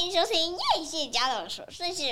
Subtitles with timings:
[0.00, 2.04] 欢迎收听叶谢家的琐碎事。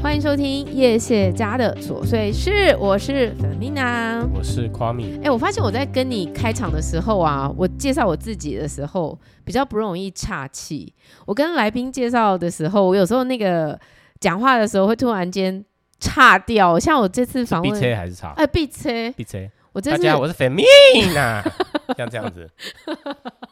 [0.00, 5.18] 欢迎收听叶谢家的琐碎事，我是粉蜜娜，我是夸米。
[5.24, 10.94] 哎，我发现我在跟你开场的时候啊，我介绍我自己的时候比较不容易岔气。
[11.26, 13.76] 我跟来宾介绍的时候，我有时候那个
[14.20, 15.64] 讲话的时候会突然间
[15.98, 16.78] 岔掉。
[16.78, 18.28] 像我这次访问，闭车还是岔？
[18.36, 19.38] 哎，闭车，闭车。
[19.78, 20.64] 我大家，我是粉蜜
[21.14, 21.40] 娜，
[21.96, 22.50] 像这样子。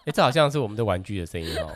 [0.05, 1.73] 哎，这好像是我们的玩具的声音哦。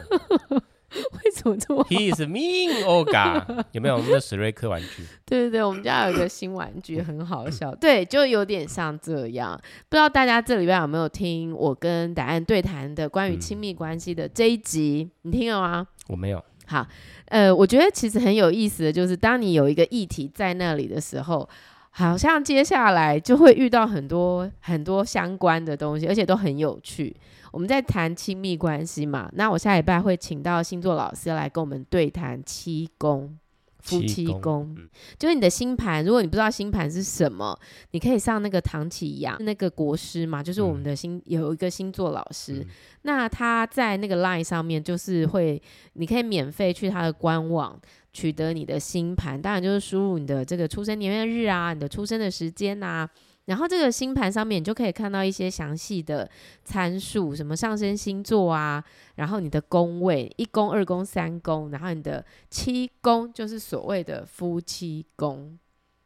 [0.91, 5.07] 为什么这么？He is mean Olga， 有没有我们的史瑞克玩具？
[5.25, 7.73] 对对对，我们家有一个新玩具，很好笑。
[7.77, 9.57] 对，就有点像这样。
[9.89, 15.09] 不知道大家这礼拜有没有听我跟答案对谈的关于亲密关系的这一集？
[15.23, 15.87] 嗯、你听了吗？
[16.09, 16.45] 我没有。
[16.67, 16.85] 好，
[17.27, 21.49] 呃，我觉得其实很有意思的就是，当你有一个议题在那里的时候，
[21.91, 27.15] 好像接下来就会遇到很多很多相关的东西，而且都很有趣。
[27.53, 33.37] 我们在谈亲密关系嘛，那我下礼拜会请到星座老师来跟我们对谈七宫
[33.81, 36.05] 夫妻宫，嗯、就是你的星盘。
[36.05, 37.59] 如果你不知道星盘是什么，
[37.91, 42.67] 你可以上那个唐启阳那个国师嘛，就是我们的星、嗯、有一个星座老师，嗯、
[43.03, 45.61] 那他在那个 line 上面就是会，
[45.95, 47.77] 你可以免费去他的官网
[48.13, 53.09] 取得你的星盘，当然就是输入你的这个出生年月日啊，你的出生的时间啊。
[53.47, 56.29] 然后这个星盘上面，你就可以看到一些详细的
[56.65, 58.85] 参数，什么上升星座啊，
[59.17, 65.59] 然后你的宫位，一宫、二宫、三宫，然后你的七宫就是所谓的夫妻宫。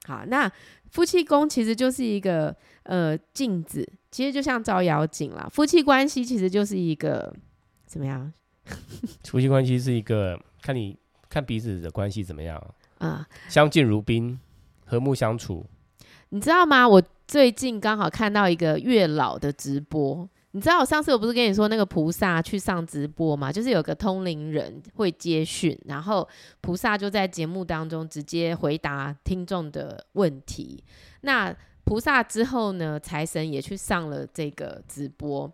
[0.07, 0.51] 好，那
[0.91, 5.47] 夫妻宫其实就是一个呃镜子，其实就像照妖镜啦。
[5.53, 7.35] 夫妻关系其实就是一个
[7.85, 8.33] 怎么样？
[9.25, 10.97] 夫妻关系是一个看你
[11.35, 12.65] 看彼此的关系怎么样
[12.99, 13.27] 啊？
[13.49, 14.39] 相敬如宾，
[14.87, 15.67] 和睦相处。
[16.29, 16.89] 你知道吗？
[16.89, 20.29] 我最近刚好看到一个月老的直播。
[20.53, 23.51] 你知道我上次我不是跟你说那个菩萨去上直播吗？
[23.51, 26.29] 就是有个通灵人会接讯，然后
[26.61, 30.85] 菩萨就在节目当中直接回答听众的问题。
[31.23, 31.53] 那
[31.83, 35.51] 菩萨之后呢，财神也去上了这个直播。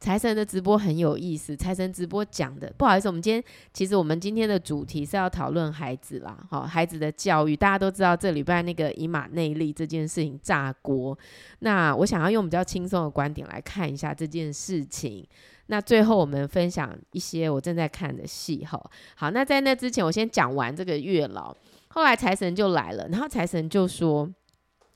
[0.00, 2.72] 财神的直播很有意思，财神直播讲的。
[2.78, 3.44] 不好意思，我们今天
[3.74, 11.16] 其实我们今天的主题是要讨论孩子啦，好，孩子的教育，大家都知道这礼拜那个以马内利这件事情炸锅，
[11.58, 15.22] 那我想要用比较轻松的观点来看一下这件事情，
[15.66, 18.82] 那最后我们分享一些我正在看的戏哈，
[19.16, 21.54] 好，那在那之前我先讲完这个月老，
[21.88, 24.26] 后来财神就来了，然后财神就说，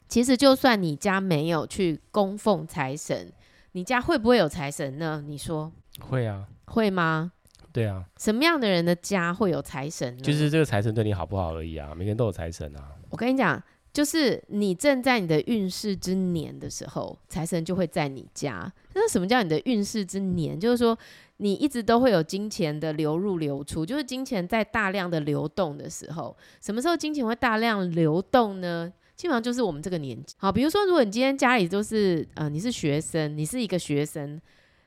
[0.09, 3.31] 其实就算你家没有去供奉财神。
[3.77, 5.21] 你家会不会有财神呢？
[5.27, 7.33] 你说会啊，会吗？
[7.73, 10.23] 对啊，什么样的人的家会有财神呢？
[10.23, 11.93] 就是这个财神对你好不好而已啊。
[11.93, 12.93] 每个人都有财神啊。
[13.11, 13.61] 我跟你讲，
[13.93, 18.73] 就是你正在你的运势之年的时候，财神就会在你家。
[18.95, 20.59] 那什么叫你的运势之年？
[20.59, 20.97] 就是说
[21.39, 26.37] 你一直都会有金钱的流入流出，就是金钱在大量的流动的时候。
[26.61, 28.93] 什么时候金钱会大量流动呢？
[29.17, 34.41] 基本上就是我们这个年纪，好，比如说，如果你今天家里都是，呃，你是学生，你是一个学生，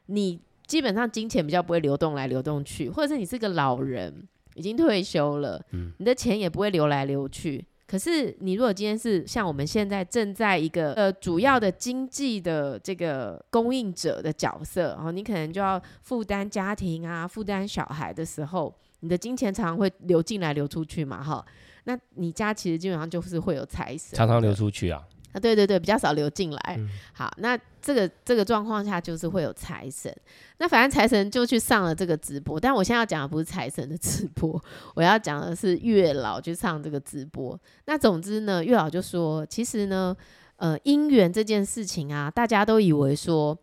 [0.08, 7.66] 你基本上金钱比较不会流动来流动去，或者是你是个老人，已经退休了，嗯，你的钱也不会流来流去。
[7.88, 21.46] 可是你如果今天是像我们现在正在一个呃主要的经济的这个供应者的角色，然后你可能就要负担家庭啊，负担小孩的时候，你的金钱常常会流进来流出去嘛，哈。
[21.88, 25.02] 那你家其实基本上就是会有财神，常常流出去啊。
[25.31, 26.75] 啊，对对对，比较少流进来。
[26.78, 30.14] 嗯、好，那这个这个状况下就是会有财神。
[30.58, 34.62] 那反正财神就去上了这个直播，但我现在要讲的不是财神的直播，
[34.96, 37.58] 我要讲的是月老去上这个直播。
[37.86, 40.16] 那总之呢，月老就说，其实呢，
[40.58, 43.58] 呃，姻缘这件事情啊，大家都以为说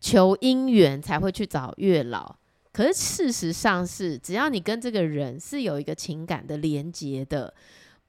[0.00, 2.36] 求姻缘才会去找月老。
[2.76, 7.54] 可是事实上是，只要你跟这个人是有一个情感的连接的，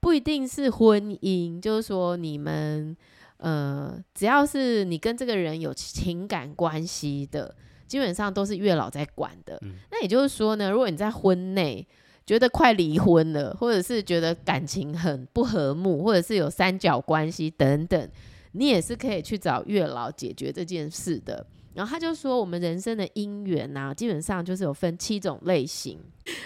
[0.02, 2.94] 不一定是婚姻，就是说你们
[3.38, 7.56] 呃，只要是你跟这个人有情感关系的，
[7.88, 9.58] 基本上都是月老在管的。
[9.62, 11.88] 嗯、那也就是说呢，如果你在婚内
[12.26, 18.10] 觉得快离婚了，或者是觉得感情很不和睦，或者是有三角关系等等，
[18.52, 21.48] 你也是可以去找月老解决这件事的。
[21.78, 26.00] 然后他就说，我们人生的姻缘呐，基本上就是有分七种类型。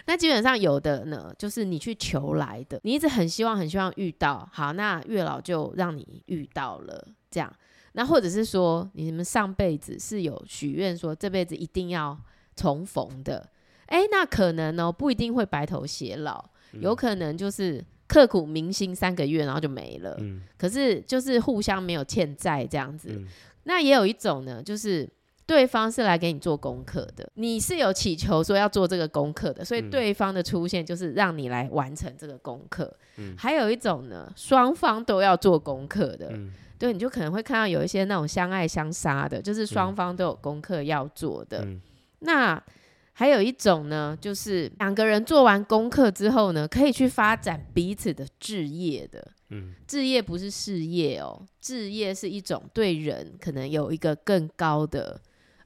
[0.05, 7.51] 那基本上有的呢，就是你去求来的，你一直很希望、很希望遇到，好，那月老就让你遇到了，这样。
[7.93, 12.19] 那或者是说，你们上辈子是有许愿说这辈子一定要
[12.55, 13.49] 重逢的，
[13.85, 16.43] 哎，那可能呢不一定会白头偕老，
[16.73, 17.83] 有可能就是。
[18.11, 20.17] 刻骨铭心三个月，然后就没了。
[20.19, 23.07] 嗯，可是就是互相没有欠债这样子。
[23.09, 23.25] 嗯，
[23.63, 25.09] 那也有一种呢，就是
[25.51, 32.89] 对方是来给你做功课的，你是有祈求说要做这个功课的，所以对方的出现就是让你来完成这个功课。
[33.17, 41.65] 嗯，还有一种呢，双方都要做功课的，嗯，对，你就可能会看到有一些那种相爱相杀的，就是双方都有功课要做的。
[41.65, 41.81] 嗯，
[42.19, 42.63] 那
[43.11, 49.27] 还有一种呢，就是两个人做完功课之后呢，可以去发展彼此的置业的。
[49.49, 55.19] 嗯，置业不是事业哦，置业是一种对人可能有一个更高的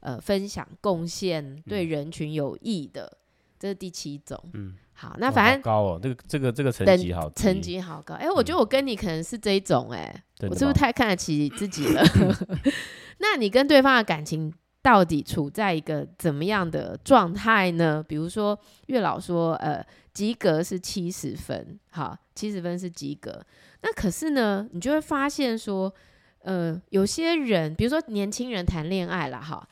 [0.05, 3.17] 呃分享贡献，对人群有益的，嗯、
[3.57, 4.39] 这是第七种。
[4.53, 8.13] 嗯，好，那反正高哦，这个这个这个成绩好，成绩好高。
[8.13, 12.03] 哎、欸，我觉得我跟你可能是这一种、欸，哎、嗯，我是不是太看得起自己了？
[13.17, 14.53] 那你跟对方的感情
[14.83, 18.05] 到底处在一个怎么样的状态呢？
[18.07, 23.43] 比如说月老说，呃，及格是七十分，好，七十分是及格。
[23.81, 25.91] 那可是呢，你就会发现说，
[26.39, 29.67] 呃，有些人，比如说年轻人谈恋爱了哈，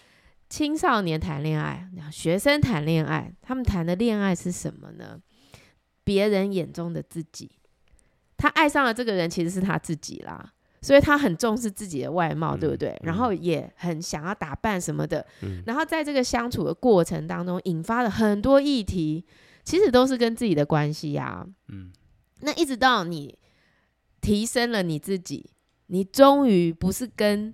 [0.54, 5.20] 青少年谈恋爱，学生谈恋爱，他们谈的恋爱是什么呢？
[6.04, 7.50] 别人眼中的自己，
[8.38, 12.96] 他爱上了这个人，其实是他自己啦，所以他很重视自己的外貌，嗯、对不对？
[13.02, 19.26] 然后也很想要打扮什么的，嗯、然后在这个相处的过程当中，引发了很多议题，
[19.64, 21.48] 其实都是跟自己的关系呀、啊。
[21.70, 21.92] 嗯，
[22.42, 23.40] 那一直到你。
[24.22, 25.50] 提升了你自己，
[25.88, 27.52] 你终于不是跟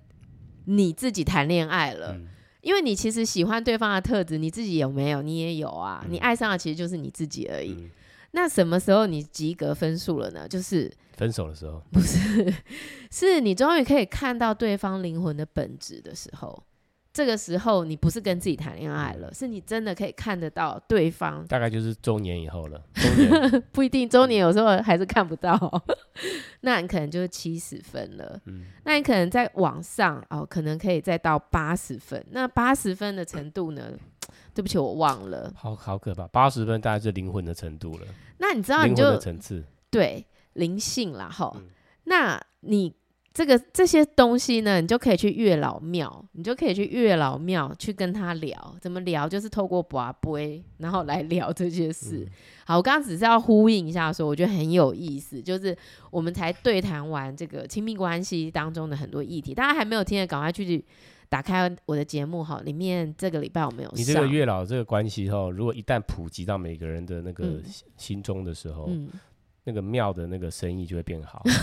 [0.66, 2.28] 你自己谈恋爱了，嗯、
[2.62, 5.22] 因为你其实喜欢对方的特质，你自己有没有？
[5.22, 7.72] 你也有啊，嗯、你爱上的其实就是你自己而已。
[7.72, 7.90] 嗯、
[8.32, 10.46] 那什么时候你及格分数了呢？
[10.48, 12.52] 就是分手的时候，不是，
[13.10, 16.62] 是你终于可以看到对方灵魂的本质的时候。
[17.12, 21.44] 这个时候，你不是跟自己谈恋爱了，是你真的可以看得到对方。
[21.48, 22.80] 大概就是中年以后了，
[23.72, 25.82] 不一定，中年有时候还是看不到。
[26.62, 28.40] 那你可能就是七十分了。
[28.46, 32.24] 嗯，那你可能在往上哦，可能可以再到八十分。
[32.30, 33.92] 那八十分的程度呢？
[34.54, 35.52] 对不起，我忘了。
[35.56, 38.06] 好好可怕，八十分大概是灵魂的程度了。
[38.38, 39.64] 那你知道你就，灵魂的层次。
[39.90, 41.52] 对，灵性啦，哈。
[41.56, 41.66] 嗯，
[42.04, 42.94] 那你。
[43.32, 49.28] 这个这些东西呢，你就可以去月老庙，你就可以去月老庙去跟他聊，怎么聊？
[49.28, 52.26] 就是透过卜杯，然后来聊这些事。
[52.26, 52.32] 嗯、
[52.66, 55.76] 好，我刚刚只是要呼应一下说，说我觉得很有意思，就是
[56.10, 60.84] 我们才对谈完这个亲密关系当中的很多议题，大家还没有听的，赶快去
[61.28, 63.92] 打开我的节目哈，里面这个礼拜我没有。
[63.94, 67.60] 你这个月老这个关系哈，如果一旦普及到每个人的那个
[67.96, 69.08] 心中的时候，嗯、
[69.62, 71.44] 那个庙的那个生意就会变好。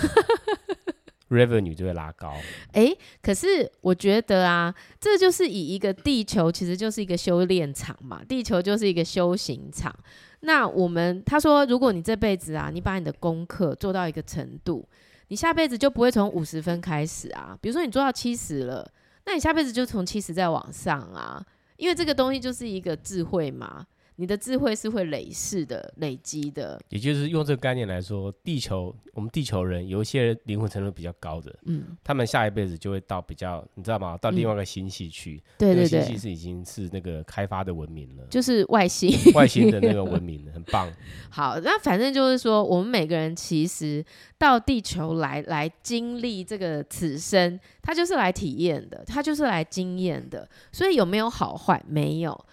[1.30, 2.34] revenue 就会拉高，
[2.72, 9.94] 哎，可是我觉得啊，这就是以一个地球，其实就是一个修炼场嘛，地球就是一个修行场。
[10.42, 14.88] 那我们他说，如果你这辈子啊，你把你的功课做到一个程度，
[15.28, 17.58] 你下辈子就不会从五十分开始啊。
[17.60, 18.90] 比如说你做到七十了，
[19.26, 21.44] 那你下辈子就从七十再往上啊，
[21.76, 23.86] 因为这个东西就是一个智慧嘛。
[24.20, 34.18] 你的智慧是会累世的、累积的，也就是用这个概念来说，地球，我们地球人有一些灵魂程度比较高的，嗯，他们下一辈子就会到比较，你知道吗？
[34.18, 40.92] 到另外一个星系去，对对对，星系是已经是那个开发的文明了，就是外星，外星的那个文明，很棒。
[41.30, 44.04] 好，那反正就是说，我们每个人其实
[44.40, 51.84] 到地球来来经历这个此生，他就是来体验的，他就是来经验的，所以有没有好坏？
[51.88, 52.46] 没有。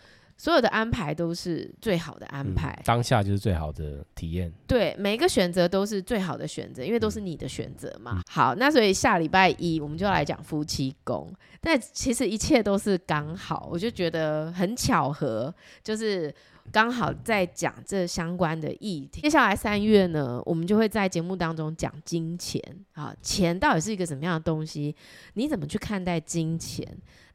[0.44, 4.52] 所有的安排都是最好的安排，嗯，当下就是最好的体验。
[4.66, 8.16] 对，每一个选择都是最好的选择，因为都是你的选择嘛。
[8.16, 11.32] 嗯、好，那所以下礼拜一我们就来讲夫妻宫，
[11.62, 16.30] 但其实一切都是刚好，我就觉得很巧合，就是。
[16.72, 19.20] 刚好在讲这相关的议题。
[19.20, 22.60] 接下来三月呢，我们就会在节目当中讲金钱
[22.92, 24.94] 啊，钱到底是一个什么样的东西？
[25.34, 26.86] 你怎么去看待金钱？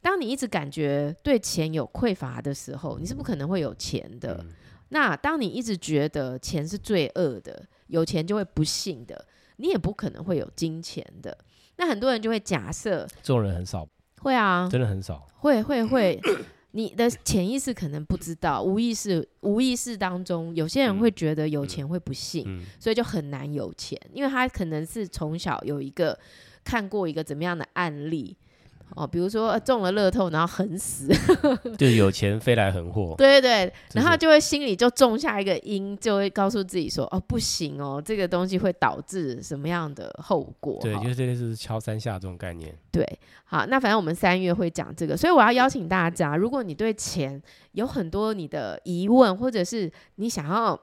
[0.02, 4.38] 当你一直感觉对钱有匮乏的时候，你是不可能会有钱的。
[4.42, 4.50] 嗯、
[4.90, 11.36] 那当你一直觉得钱是罪恶的，有钱就会不幸的，你也不可能会有金钱的。
[11.76, 16.20] 那很多人就会假设，这种人很少，会啊，真的很少，会会会。
[16.72, 26.18] 你的潜意识可能不知道，无意识无意识当中，有些人会觉得有钱会不幸，嗯嗯、所以就很难有钱，因为他可能是从小有一个
[26.62, 28.36] 看过一个怎么样的案例。
[28.96, 31.08] 哦，比如说中了乐透，然后横死，
[31.78, 33.14] 就有钱飞来横祸。
[33.16, 42.76] 对对对，然后就会心里就种下一个因，就会告诉自己说：“哦，不行哦，这个东西会导致什么样的后果？”对，就是这个是敲三下这种概念。
[42.90, 43.06] 对，
[43.44, 47.40] 好，那反正我们三月会讲这个，所以我要邀请大家，如果你对钱
[47.72, 50.78] 有很多你的疑问，或者是你想要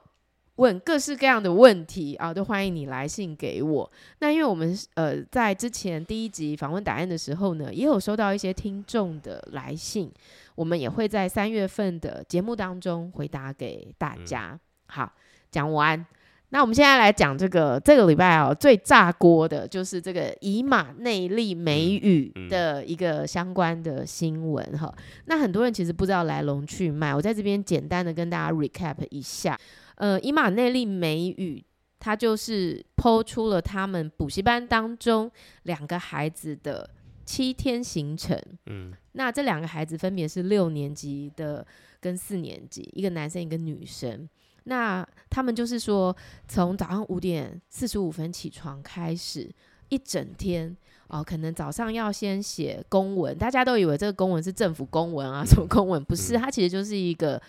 [0.58, 3.90] 问各式各样的问题啊，都欢迎你来信给我。
[4.18, 10.10] 那因为我们呃在之前第一集访问答案的时候呢，也有收到一些听众的来信，
[10.56, 14.50] 我们也会在三月份的节目当中回答给大家。
[14.52, 15.12] 嗯、好，
[15.50, 16.04] 讲完。
[16.50, 24.90] 那我们现在来讲这个这个礼拜哦，最炸锅的就是这个以马内利美语的一个相关的新闻哈。
[25.26, 29.56] 那很多人其实不知道来龙去脉，我在这边简单的跟大家 recap 一下。
[29.98, 31.64] 呃，伊马内利美语，
[31.98, 35.28] 他就是 po 出了他们补习班当中
[35.64, 36.88] 两个孩子的
[37.24, 38.40] 七天行程。
[38.66, 41.66] 嗯，那这两个孩子分别是六年级的
[42.00, 44.28] 跟四年级，一个男生一个女生。
[44.64, 49.50] 那他们就是说，从早上五点四十五分起床开始，
[49.88, 50.76] 一整天
[51.08, 56.04] 哦，可能早上要先写公文，大家都以为这个公文是政府公文啊，什么公文？
[56.04, 57.42] 不是，它其实就是一个。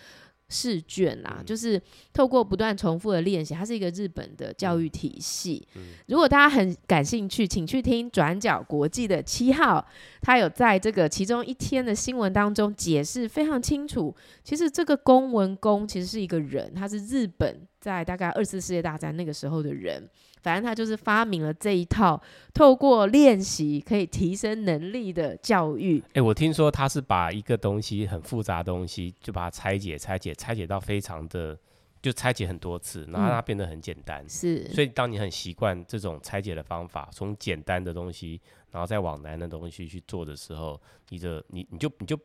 [0.50, 1.80] 试卷啦，就是
[2.12, 5.66] 透过不断重复的练习，它是一个日本的教育体系。
[6.08, 9.86] 如果大家很感兴趣，请去听转角国际的七号，
[10.20, 14.14] 他有在这个其中一天的新闻当中解释非常清楚。
[14.44, 20.06] 其实这个公文公其实是一个人，他是日本在大概二次世界大战那个时候的人。
[20.42, 22.20] 反正他就是发明了这一套
[22.54, 26.00] 透过练习可以提升能力的教育。
[26.08, 31.58] 哎、欸，我听说他是把一个东西很复杂的东西，就把它拆解、拆解、拆解到非常的，
[32.02, 34.26] 就拆解很多次，然后让它变得很简单。
[34.28, 40.80] 是、嗯，所以当你很习惯这种拆解的方法，从简单的东西，然后再往难的东西去做的时候，
[41.10, 42.18] 你的你你就你就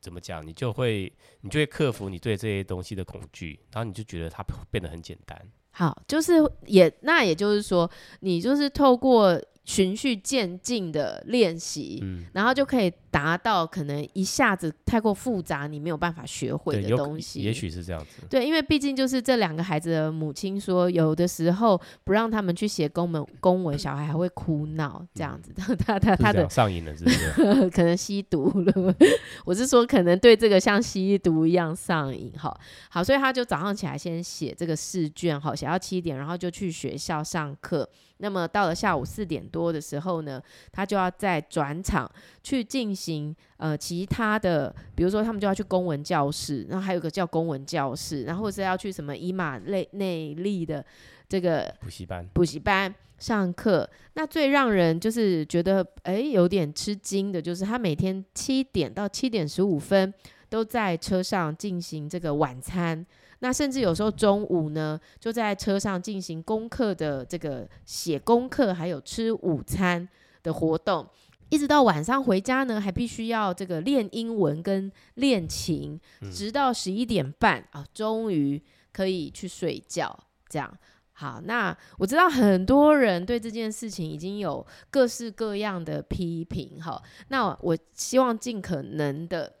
[0.00, 1.12] 怎么讲，你就会
[1.42, 5.40] 你就会克服你对这些东西的恐惧，然后你就觉得它变得很简单。
[5.72, 6.34] 好，就是
[6.66, 17.40] 也那也就是说，你就是透过循序渐进的练习，嗯，然后就可以达到可能一下子太过复杂，你没有办法学会的东西。
[17.40, 18.22] 也许是这样子。
[18.28, 25.52] 对，因为毕竟就是这两个孩子的母亲说，有的时候不让他们去写公文，公文小孩还会哭闹这样子。
[25.68, 27.70] 嗯、 他他他的上瘾了，是不是？
[27.70, 28.94] 可能吸毒了。
[29.44, 32.32] 我是说，可能对这个像吸毒一样上瘾。
[32.36, 37.88] 好，好，所以他就早上起来先写这个试卷，好，写到七点，然后就去学校上课。
[38.20, 42.10] 那么到了下午四点多的时候呢，他就要再转场
[42.42, 50.84] 去进行呃其他的，比如说他们就要去公文教室，然后还有个叫公文教室，然后是要去什么以马内内利的
[51.28, 53.88] 这个补习班补习班上课。
[54.14, 60.12] 那最让人就是觉得哎有点吃惊的，就是他每天七点到七点十五分
[60.48, 63.06] 都在车上进行这个晚餐。
[63.40, 70.06] 那甚至有时候中午呢，就在车上进行功课的这个写功课，还有吃午餐
[70.42, 71.06] 的活动，
[71.48, 75.98] 一直到晚上回家呢，还必须要这个练英文跟练琴，
[76.30, 80.18] 直到十一点半啊，终于可以去睡觉。
[80.48, 80.78] 这样
[81.12, 89.54] 好，那我知道很多人对这件事情已经有各式各样的批评，哈，那我希望尽可能的。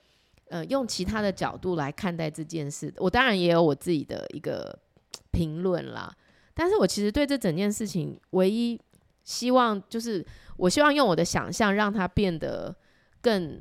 [0.50, 4.76] 呃，用其他的角度来看待这件事，我当然也有我自己的一个
[5.30, 6.12] 评论啦。
[6.52, 8.78] 但是我其实对这整件事情，唯一
[9.22, 10.26] 希望就是，
[10.56, 12.74] 我希望用我的想象让它变得
[13.22, 13.60] 更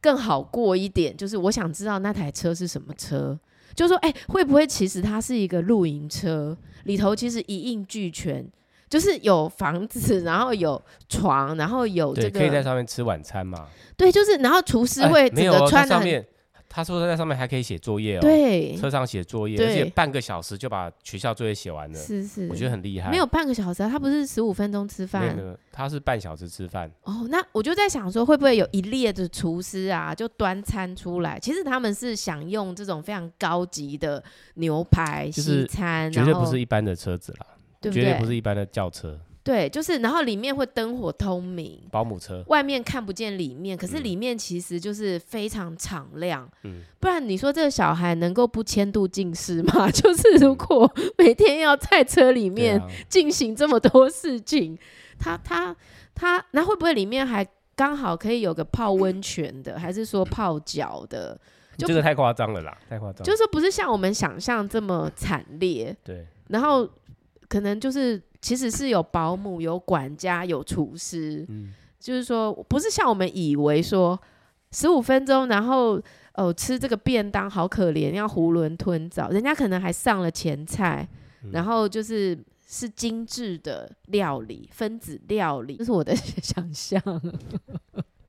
[0.00, 1.14] 更好过一点。
[1.14, 3.38] 就是我想知道那台车是什么车，
[3.74, 8.50] 就说，哎，会不会其实它是一个露营车，里头其实一应俱全。
[8.90, 13.68] 就是有房子，然后有床，然后有这个可以在上面吃晚餐嘛？
[13.96, 16.26] 对，就是然后厨师会整个穿上面，
[16.68, 23.10] 他说他在上面还可以写作业哦，对，车上写作业，而且半个小时就把学校作业写完了，是是，我觉得很厉害。
[23.10, 25.36] 没有半个小时啊，他不是十五分钟吃饭，
[25.70, 26.90] 他是半小时吃饭。
[27.04, 31.38] 哦，那我就在想说，会不会有一列的厨师啊，就端餐出来？
[31.38, 34.20] 其实他们是想用这种非常高级的
[34.54, 37.46] 牛排西餐，绝对不是一般的车子啦。
[37.80, 38.04] 对不对？
[38.04, 39.18] 绝对不是一般的轿车。
[39.42, 46.48] 对，就是，然后里面会灯火通明，保姆车，外面看不见里面，可是里面其实就是非常敞亮。
[46.64, 49.90] 嗯，不然你说这个小孩能够不千度近视吗？
[49.90, 54.78] 就是如果每天要在车里面进行这么多事情，
[55.18, 55.74] 他他
[56.14, 57.44] 他，那会不会里面还
[57.74, 61.40] 刚好可以有个泡温泉的，还是说泡脚的？
[61.78, 63.24] 就这个太夸张了啦，太夸张。
[63.24, 65.96] 就是不是像我们想象这么惨烈？
[66.04, 66.86] 对，然后。
[67.50, 74.18] 可能就是，其实是有保姆、有管家、有厨师，嗯，就是说，不是像我们以为说
[74.70, 76.00] 十五分钟，然后
[76.34, 81.06] 哦吃这个便当好可怜，要囫囵吞枣，人家可能还上了前菜，
[81.42, 82.38] 嗯，然后就是
[82.68, 87.02] 是精致的料理、分子料理，这是我的 想象。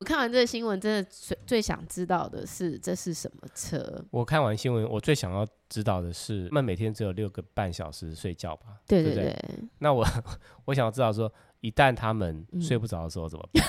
[0.02, 4.04] 看完这个新闻，真的最最想知道的是这是什么车？
[4.10, 8.78] 我看完新闻，我最想要知道的是，他们每天只有六个半小时睡觉吧？
[8.86, 9.24] 对对对。
[9.24, 10.06] 对对，那我
[10.66, 13.64] 我想要知道说，一旦他们睡不着的时候怎么办？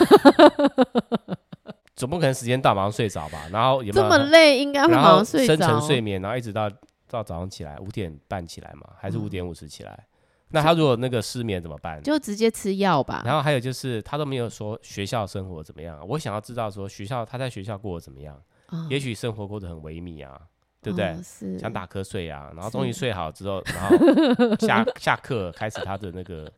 [1.27, 1.37] 嗯
[1.95, 3.47] 总不可能时间到马上睡着吧？
[3.51, 5.53] 然后这么累，应该会马上睡着。
[5.53, 6.67] 深层睡眠，然后一直到
[7.07, 10.07] 到早上起来五点半起来嘛，还是五点五十起来？
[10.53, 12.01] 嗯、那他如果那个失眠怎么办？
[12.01, 13.23] 就直接吃药吧。
[13.25, 18.39] 然后还有就是他都没有说学校生活怎么样，我想要知道说学校他在学校过得怎么样？
[18.69, 20.39] 哦、也许生活过得很萎靡啊。
[20.83, 21.11] 对不对？
[21.11, 26.51] 哦、想打瞌睡啊，然后终于睡好之后，然后下 下课开始他的那个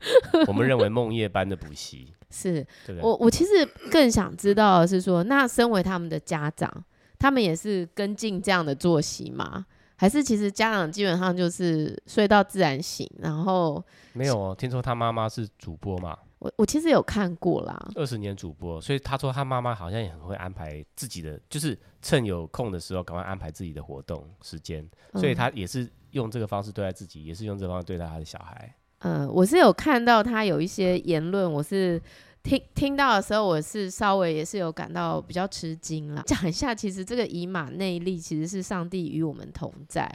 [0.48, 2.12] 我们认为梦夜班的补习。
[2.32, 6.84] 是，对对我我其实更想知道的是说，那身为他们的家长，
[7.20, 9.68] 他们也是跟进这样的作息吗？
[9.96, 13.84] 还是其实家长基本上就是睡到自然醒，然后
[14.14, 14.56] 没有哦？
[14.58, 16.18] 听说他妈妈是主播嘛？
[16.40, 28.76] 我我其实有看过啦，二十年主播，所以他说他妈妈好像也很会安排自己的，就是趁有空的时候赶快安排自己的活动时间，嗯、所以他也是用这个方式对待自己，也是用这个方式对待他的小孩。
[29.00, 32.00] 嗯，我是有看到他有一些言论，我是
[32.46, 36.24] 听听到的时候，我是稍微也是有感到比较吃惊了。
[36.28, 40.08] 讲一下，其实这个以马内利其实是上帝与我们同在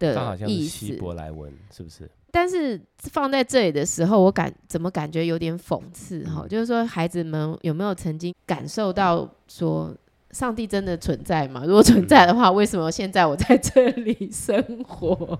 [0.00, 2.10] 的意思，希伯来文是不是？
[2.32, 6.42] 但是放在这里的时候，我感怎么感觉有点讽刺哈？
[6.42, 9.94] 嗯、就是说，孩子们有没有曾经感受到说，
[10.32, 11.62] 上帝真的存在吗？
[11.64, 15.38] 如果存在的话，为什么现在我在这里生活？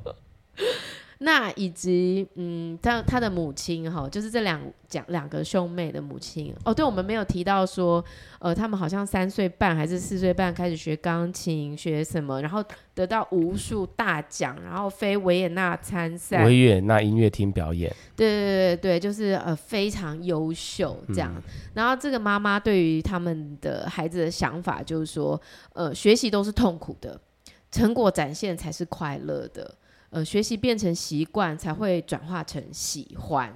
[1.19, 6.75] 那以及，嗯，他他的母亲哈，就是这两讲两个兄妹的母亲哦。
[6.75, 8.05] 对，我们没有提到说，
[8.41, 12.63] 呃，他们好像三岁半还是四岁半开始学钢琴，学什么，然后
[12.95, 17.95] 得到无数大奖，然后飞维也纳参赛，维也纳音乐厅表演。
[18.17, 21.33] 对对对对，就是呃非常优秀这样。
[21.37, 21.43] 嗯、
[21.75, 25.41] 然后这个妈妈对于他们的孩子的想法就是说，
[25.75, 27.19] 呃，学习都是痛苦的，
[27.71, 29.75] 成果展现才是快乐的。
[30.15, 33.53] 呃，学习变成习惯才会转化成喜欢，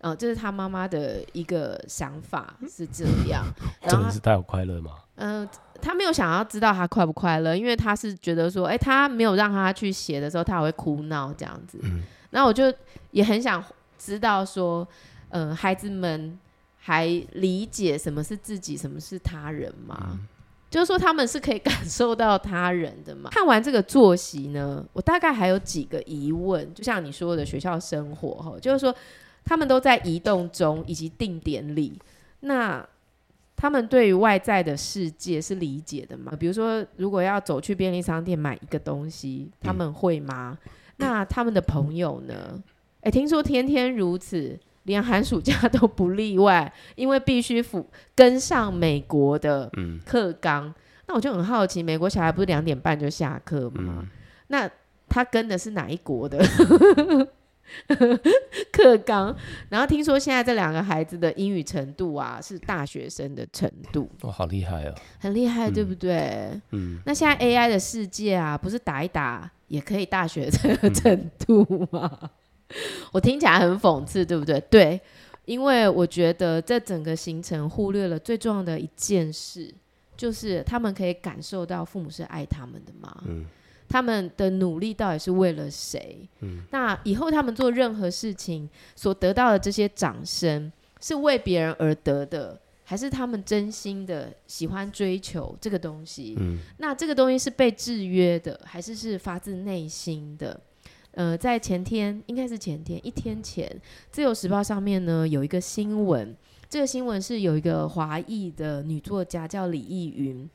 [0.00, 3.44] 呃，这是他妈妈的一个想法是这样。
[3.86, 4.96] 真的是他有快乐吗？
[5.14, 11.78] 嗯、呃，他没有想要知道他快不快乐，因为他是觉得说，哎、欸，他没有让他去写的时候，他还会哭闹这样子。
[11.84, 12.64] 嗯，那我就
[13.12, 13.64] 也很想
[13.96, 14.84] 知道说，
[15.28, 16.36] 呃，孩子们
[16.78, 20.08] 还理解什么是自己，什么是他人吗？
[20.10, 20.28] 嗯
[20.72, 23.28] 就是说他们是可以 感受到他人的嘛？
[23.30, 28.94] 看完这个作息呢，我大概还有几个疑问，就像你说的学校生活哈，就是说
[29.44, 32.00] 他们都在移动中以及定点里，
[32.40, 32.82] 那
[33.54, 36.32] 他们对于外在的世界是理解的吗？
[36.40, 40.58] 比如说，如果要走去便利商店买一个东西，他们会吗？
[40.96, 42.58] 那他们的朋友呢？
[43.02, 44.58] 诶，听说天天如此。
[44.84, 49.70] 连寒暑假都不例外，因为必须辅跟上美国的
[50.04, 50.66] 课纲。
[50.66, 50.74] 嗯、
[51.08, 53.98] 那我就很好奇，美国小孩不是两点半就下课吗？
[54.02, 54.08] 嗯、
[54.48, 54.68] 那
[55.08, 56.38] 他跟的是哪一国的
[58.72, 59.34] 课纲？
[59.68, 64.10] 然后听说现在这两个孩子的英语程度啊，是大学生的程度。
[64.22, 64.94] 哦，好厉害哦！
[65.18, 66.50] 很厉害，对不对？
[66.72, 66.98] 嗯。
[67.06, 72.30] 那现在 AI 的世界啊，不是打一打也可以大学这个程度吗？
[72.72, 74.60] 嗯 我听起来很讽刺，对不对？
[74.62, 75.00] 对，
[75.44, 79.72] 因为我觉得这整个行程忽略了最重要的一件事，
[80.16, 83.22] 就是他们可以感受到父母是爱他们的吗？
[83.26, 83.44] 嗯，
[83.88, 86.28] 他们的努力到底是为了谁？
[86.40, 96.36] 嗯，那以后他们做任何事情所得到的这些掌声，是为别人而得的，还是他们真心的喜欢追求这个东西？
[96.38, 100.58] 嗯，那这个东西是被制约的，还是是发自内心的？
[101.12, 103.68] 呃，在前天，应该是前天，一天前，
[104.10, 106.34] 《自由时报》上面呢有一个新闻，
[106.70, 110.48] 这个新闻是有一个华裔的女作家叫李易云，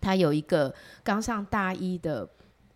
[0.00, 0.74] 她有一个
[1.04, 2.26] 刚上大一的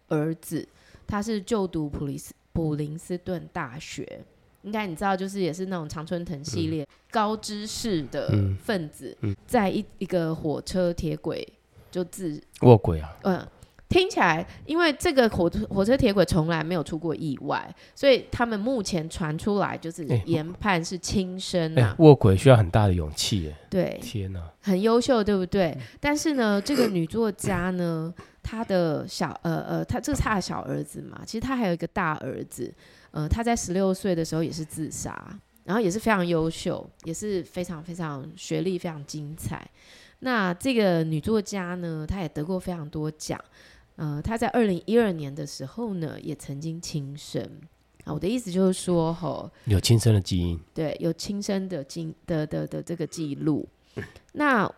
[0.09, 0.69] 儿子，
[1.07, 4.21] 他是就读普林斯普林斯顿大学，
[4.63, 8.29] 应该你知道，就是也是那种常春藤系列、嗯、高知识的
[8.63, 11.47] 分子，嗯嗯、在一一个火车铁轨
[11.91, 13.49] 就自卧轨啊，嗯。
[13.89, 21.95] 听起来，因为这个火火车铁轨从来没有出过意外，所以他们目前传出来就是研判是轻生啊。
[22.01, 23.57] 卧轨需要很大的勇气耶。
[23.71, 25.77] 对，天哪，很优秀，对不对？
[26.01, 32.75] 但是呢，这个女作家呢，她的小呃呃，她这是她的小儿子嘛，其实她还有一个大儿子，
[33.13, 35.17] 呃，他在十六岁的时候也是自杀，
[35.63, 39.65] 然后也是非常优秀，也是非常非常学历非常精彩。
[40.21, 43.39] 那这个女作家呢，她也得过非常多奖。
[43.97, 47.43] 呃，他在二零一二年的时候呢，也曾经轻生。
[48.05, 53.69] 啊，我的意思就是说，吼，有轻生的基因，对，有轻生的经的的的，的这个记录。
[54.35, 54.71] 那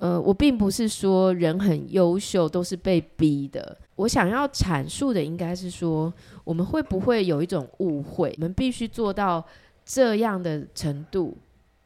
[0.00, 3.78] 呃，我并不是说人很优秀都是被逼的。
[3.96, 8.32] 我想要阐述的应该是说，我们会不会有一种误会？
[8.38, 9.44] 我们必须做到
[9.84, 11.36] 这样的程度，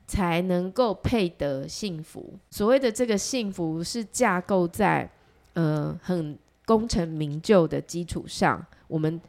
[0.07, 2.39] 才能够配得幸福。
[2.51, 5.11] 所谓的这个幸福，是架构在
[5.55, 8.65] 呃很功成名就的基础上。
[8.89, 9.21] 我们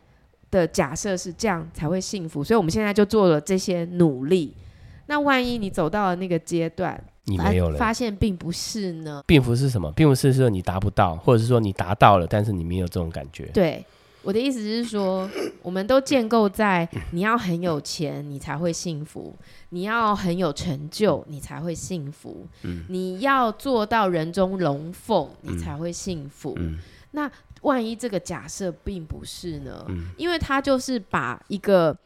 [0.52, 4.54] 的假设是这样才会幸福，所以我们现在就做了这些努力。
[5.08, 9.24] 那万一你走到了那个阶段，你没有了，发现并不是呢？
[9.28, 13.46] 并不是什么，并不是说你达不到，或者是说你达到了，但是你没有这种感觉。
[13.54, 13.86] 对，
[14.22, 15.30] 我的意思是说，
[15.62, 19.34] 我们都建构在你要很有钱，你才会幸福；
[19.70, 26.54] 你要很有成就，你才会幸福；嗯、你要做到人中龙凤，你才会幸福。
[26.58, 26.80] 嗯、
[27.14, 27.32] 那
[27.64, 29.86] 万一这个假设并不是呢？
[29.90, 31.98] 嗯、因为他就是把一个。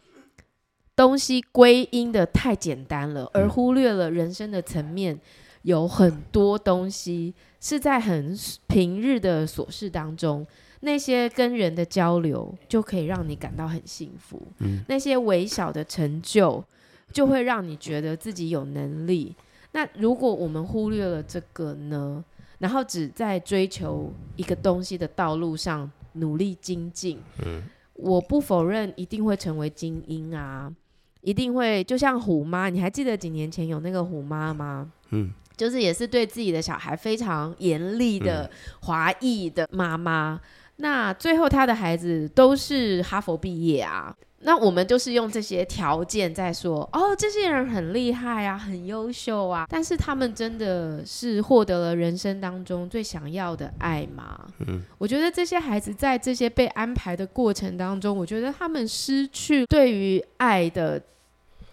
[0.98, 5.16] 东西归因的太简单了，而忽略了人生的层面
[5.62, 10.44] 有很多东西是在很平日的琐事当中，
[10.80, 14.42] 那些跟人的交流就可以让你感到很幸福。
[14.58, 16.66] 嗯，那些微小的成就
[17.12, 19.36] 就会让你觉得自己有能力。
[19.74, 22.26] 那如果我们忽略了这个呢？
[22.60, 30.74] 然后只在追求一个东西的道路上努力精进，嗯，我不否认一定会成为精英啊。
[31.22, 34.90] 一定会，就像虎妈，你还记得几年前有那个虎妈吗？
[35.10, 38.50] 嗯，就是也是对自己的小孩非常严厉的
[38.82, 40.40] 华裔的妈妈。
[40.42, 44.16] 嗯、那最后他的孩子都是哈佛毕业啊。
[44.40, 49.66] 那我们就是用这些条件在说，哦，这些人很厉害啊，很优秀啊。
[49.68, 54.48] 但是他们真的是获得了人生当中最想要的爱吗？
[54.60, 61.02] 嗯，我觉得这些孩子在这些被安排的过程当中，我觉得他们失去对于爱的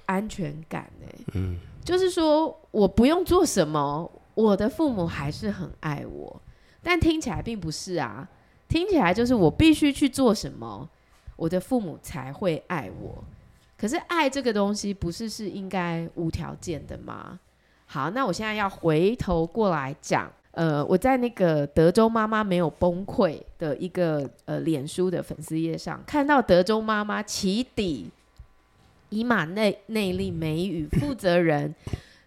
[0.07, 0.91] 安全感。
[1.03, 6.43] 欸，嗯，就是说我不用做什么，我的父母还是很爱我。
[6.83, 8.27] 但听起来并不是啊，
[8.69, 10.89] 听起来就是我必须去做什么。
[11.37, 13.23] 我的父母才会爱我，
[13.77, 17.39] 可是爱这个东西不是是应该无条件的吗？
[17.87, 28.11] 好，那我现在要回头过来讲，呃，我在那个德州妈妈没有崩溃的一个呃脸书的粉丝页上，看到德州妈妈起底
[29.11, 31.75] 以马内内利美语负责人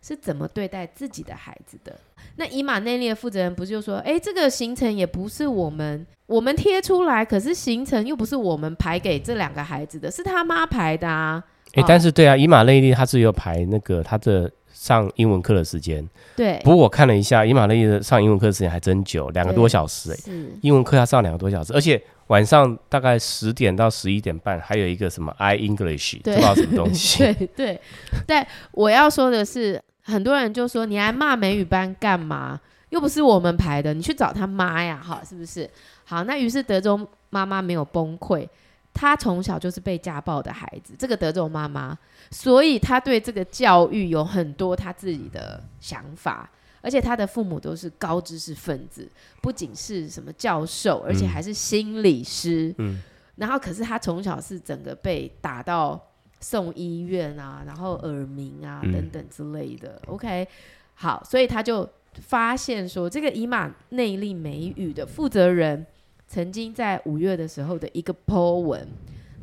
[0.02, 2.00] 是怎么对待自己的孩子的。
[2.38, 6.06] 那以马内利的负责人不是就说，哎，这个行程也不是我们。
[6.28, 11.41] 我们贴出来，可是行程又不是我们排给这两个孩子的，是他妈排的啊。
[11.73, 16.06] 哎、欸，但是对啊，以马内利他是有排那个他的上英文课的时间。
[16.36, 16.60] 对。
[16.65, 20.15] 不过我看了一下，以马内利的上英文课的时间还真久，两个多小时哎。
[20.17, 20.52] 是。
[20.62, 27.19] 英文课要上两个多小时，而且晚上大概十点到十一点半，还有一个什么 i English，对不知道什么东西。
[27.23, 27.82] 对对。
[28.26, 32.60] 但我要说的是，很多人就说你还骂美语班干嘛？
[32.89, 35.70] 又不是我们排的，你去找他妈呀，哈，是不是？
[36.06, 38.48] 好，那于是德州妈妈没有崩溃，
[38.93, 41.98] 她从小就是被家暴的孩子，这个德州妈妈，
[42.32, 49.06] 所以她对这个教育有很多她自己的想法，而且她的父母都是高知识分子，
[49.41, 52.74] 不仅是什么教授，而且还是心理师。
[52.78, 53.02] 嗯，
[53.36, 56.02] 然后可是她从小是整个被打到
[56.39, 60.02] 送医院啊，然后耳鸣啊等等之类的。
[60.08, 60.47] 嗯、OK，
[60.95, 65.86] 好，所以他就发现说，这个以马内利美语的负责人。
[66.30, 68.86] 曾经在五月的时候的一个 po 文，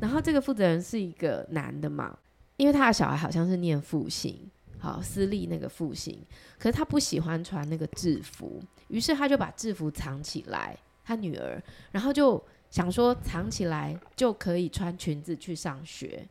[0.01, 2.15] 然后这个负责人是一个男的嘛，
[2.59, 4.39] 因为他的小孩好像是念复兴，
[4.79, 6.19] 好私立那个复兴，
[6.59, 11.59] 可是他不喜欢穿那个制服，于是他就把制服藏起来，他女儿，
[11.91, 16.23] 然后就想说藏起来就可以穿裙子去上学，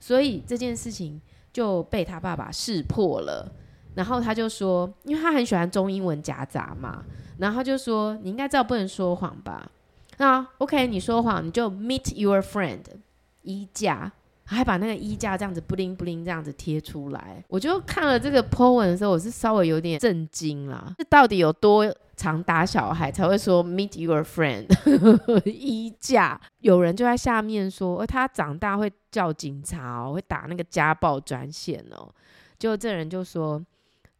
[0.00, 1.20] 所以这件事情
[1.52, 3.46] 就被他爸爸识破了，
[3.94, 7.04] 然后他就说，因为他很喜欢中英文夹杂嘛，
[7.38, 9.70] 然后他就说你应该知道不能说谎吧。
[10.16, 12.80] 那 OK，你说谎，你就 meet your friend
[13.42, 14.10] 衣架，
[14.44, 17.42] 还把那个衣架这样子布灵布灵这样子贴出来。
[17.48, 20.94] 我就看了这个 po 文的时候，我是稍微有点震惊啦。
[20.98, 21.86] 这到底有多
[22.20, 24.66] 常打小孩才会说 meet your friend
[25.48, 26.38] 衣架？
[26.58, 32.08] 有人就在下面说，他长大会叫警察哦，会打那个家暴专线哦。
[32.58, 33.64] 就这人就说。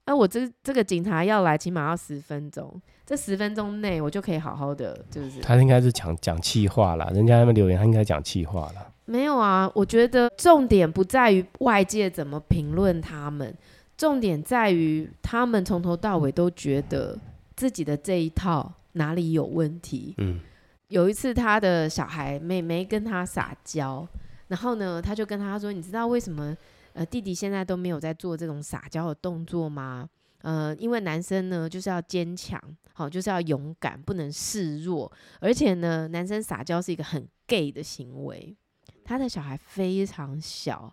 [0.07, 2.81] 那我这这个警察要来，起码要十分钟。
[3.07, 7.09] 这十分钟内，我就可以好好的，就是他应该是讲讲气话啦。
[7.13, 8.85] 人家那边留言，他应该讲气话啦。
[9.05, 13.55] 没有啊，我觉得重点不在于外界怎么评论他们，
[13.97, 17.17] 重点在于他们从头到尾都觉得
[17.61, 20.15] 自己的这一套哪里有问题。
[20.17, 20.41] 嗯，
[20.89, 24.09] 有一次他的小孩妹妹跟他撒娇，
[24.49, 26.57] 然后呢，他就跟他说：“你知道为什么？”
[26.95, 30.09] 呃，弟弟现在都没有在做这种撒娇的动作吗？
[30.41, 32.59] 呃，因为男生呢就是要坚强，
[32.95, 38.57] 好，就是要勇敢，不能示弱，而且呢，男生撒娇是一个很 gay 的行为。
[39.05, 40.91] 他的小孩非常小，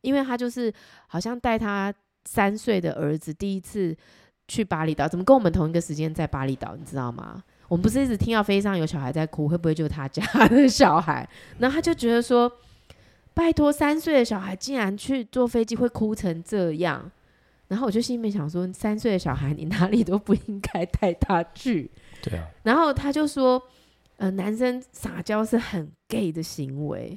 [0.00, 0.72] 因为他就是
[1.06, 1.94] 好像带他
[2.24, 3.96] 三岁的儿子第一次
[4.50, 6.74] 去巴厘岛，怎么跟我们同一个时间在巴厘岛？
[6.74, 7.40] 你知道吗？
[7.68, 11.26] 我们不是一直听到飞机上有小孩在哭，会不会就是他家的小孩？
[11.60, 12.50] 然后他就觉得说，
[13.32, 17.08] 拜托，三岁的小孩竟然去坐飞机会哭成这样。
[17.68, 21.88] 然后我就心里面想说，三岁的小孩你哪里都不应该带他去。
[22.20, 22.44] 对啊。
[22.64, 23.62] 然后他就说，
[24.16, 27.16] 呃，男生撒娇是很 gay 的行为。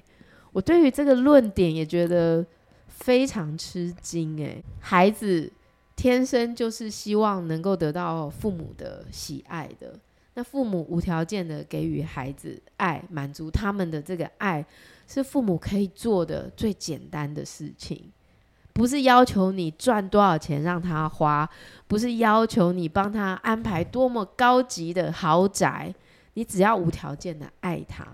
[0.51, 2.45] 我对于这个论点也觉得
[2.87, 5.51] 非常吃惊诶，孩子
[5.95, 9.97] 天生就是希望能够得到父母的喜爱的，
[10.33, 14.65] 那父母无条件的给予孩子爱，满足他们的这个爱，
[15.07, 18.11] 是父母可以做的最简单的事情，
[18.73, 21.49] 不是要求你赚多少钱让他花，
[21.87, 25.93] 不是要求你帮他安排多么高级的豪宅，
[26.33, 28.07] 你只要无条件的爱他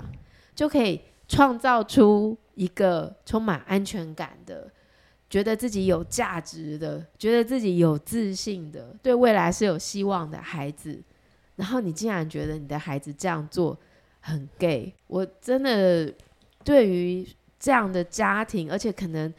[0.56, 1.02] 就可以。
[1.32, 4.68] 创造出一个充满安全感的，
[5.30, 11.00] 觉得自己有价值的，觉得自己有自信的，对未来是有希望的孩子。
[11.56, 13.78] 然后你竟然觉得你的孩子这样做
[14.22, 16.12] 很 gay，我真的
[16.64, 17.28] 对于
[17.60, 19.32] 这样的家庭，而且可能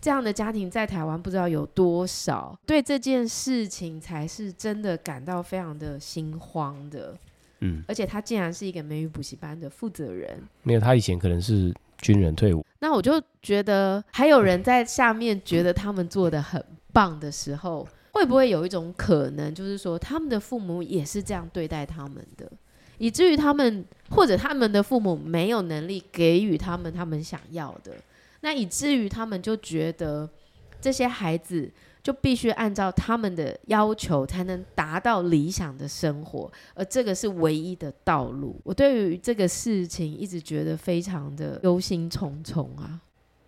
[0.00, 7.18] 这样的家庭在台湾不知道有多少，对这件事情才是真的感到非常的心慌的。
[7.60, 10.42] 嗯，而且他竟然是一个美语补习班的负责人。
[10.62, 12.64] 没有，他以前可能是军人退伍。
[12.84, 22.46] 那我就觉得，还有人在下面觉得他们做的很棒的时候，会不会有一种可能，就是说他们的父母也是这样对待他们的，
[22.98, 27.92] 以至于他们或者他们的父母没有能力给予他们他们想要的，
[28.42, 30.28] 那以至于他们就觉得
[30.84, 31.72] 这些孩子。
[32.04, 38.60] 就必须按照他们的要求才能达到理想的生活，而这个是唯一的道路。
[38.62, 43.00] 我对于这个事情一直觉得非常的忧心忡忡啊！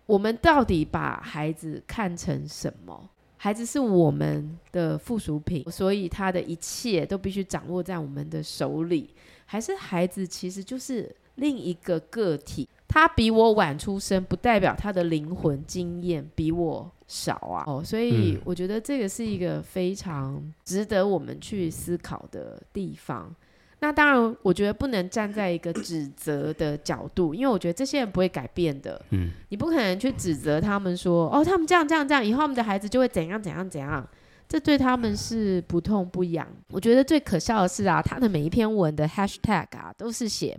[0.07, 3.07] 我们到底把孩子看成什么？
[3.37, 9.11] 孩子是我们的附属品，所以他的一切都必须掌握在我们的手里，
[9.45, 12.67] 还是孩子其实就是另一个个体？
[12.87, 17.63] 他比我晚出生，不代表他的灵魂经验比我少啊。
[17.65, 23.33] 哦，所以我觉得这个是一个非常值得我们去思考的地方。
[23.79, 28.99] 那当然，我觉得不能站在一个指责的角度，因为我觉得这些人不会改变的。
[29.11, 34.07] 嗯，你不可能去指责他们说，哦，他们这样这样这样，以后我们的孩子就会怎样怎样怎样，
[34.49, 36.47] 这对他们是不痛不痒。
[36.69, 40.57] 我觉得最可笑的是啊，他的每一篇文的 hashtag 啊，都是写。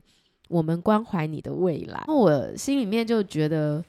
[0.48, 3.84] 我们关怀你的未来，那我心里面就觉得，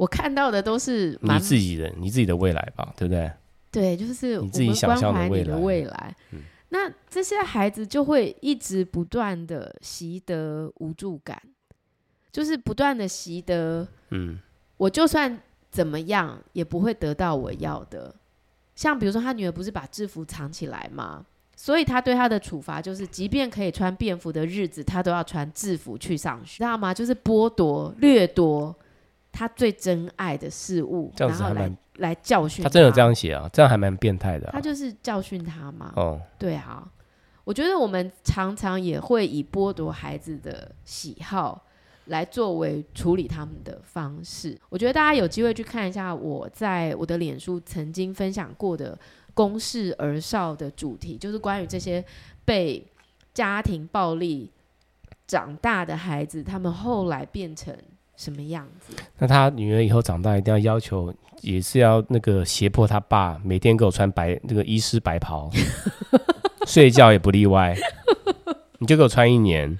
[0.00, 3.30] 我看到的都是你自己的，你自己的未来吧，对不对？
[3.70, 6.16] 对，就是我们关怀你的未来。
[6.32, 6.38] 嗯，
[6.70, 11.38] 那这些孩子就会一直不断的习得无助感，
[12.32, 14.38] 就是不断的习得，嗯，
[14.78, 15.38] 我就算
[15.70, 18.14] 怎么样也不会得到我要的。
[18.74, 21.26] 像比如说，他女儿不是把制服藏起来吗？
[21.54, 26.94] 所以他对他的处罚就是，即便可以穿便服的日子，他都要穿制服去上学，知道吗？
[26.94, 28.74] 就是剥夺、掠夺
[29.32, 32.68] 他最珍爱的事物，然后来来教训他。
[32.68, 33.48] 他真的有这样写啊？
[33.52, 34.50] 这样还蛮变态的啊。
[34.52, 35.92] 他就是教训他嘛。
[35.96, 36.86] 哦，对啊，
[37.44, 41.64] 我觉得我们常常也会以剥夺孩子的喜好
[42.06, 44.58] 来作为处理他们的方式。
[44.68, 48.98] 我觉得大家有机会去看一下我在我的脸书曾经分享过的。
[49.32, 52.04] 公事而少的主题就是关于这些
[52.44, 52.84] 被
[53.32, 54.50] 家庭暴力
[55.24, 57.74] 长大的孩子，他们后来变成
[58.20, 58.92] 什么样子？
[59.18, 65.50] 那他女儿以后长大一定要要求，也是要那个胁迫他爸每天给我穿白那个医师白袍，
[66.68, 67.74] 睡觉也不例外。
[68.78, 69.74] 你就给我穿一年，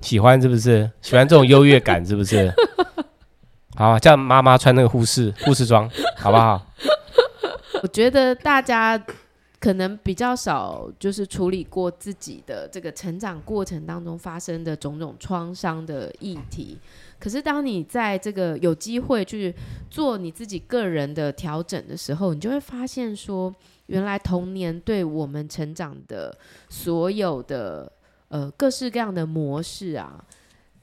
[0.00, 0.90] 喜欢是不是？
[1.02, 2.50] 喜欢这种优越感是不是？
[3.76, 6.66] 好，叫妈妈穿那个护士护士装，好不好？
[7.82, 8.98] 我觉得大家
[9.60, 16.78] 可能比较少，就是处理过自己的这个成长过程当中发生的种种创伤的议题。
[17.24, 19.54] 可是，当你在这个有机会去
[19.88, 23.50] 做你自己个人的调整的时候，你就会发现说，
[23.86, 26.36] 原来童年对我们成长的
[26.68, 27.90] 所有的
[28.28, 30.22] 呃各式各样的模式啊，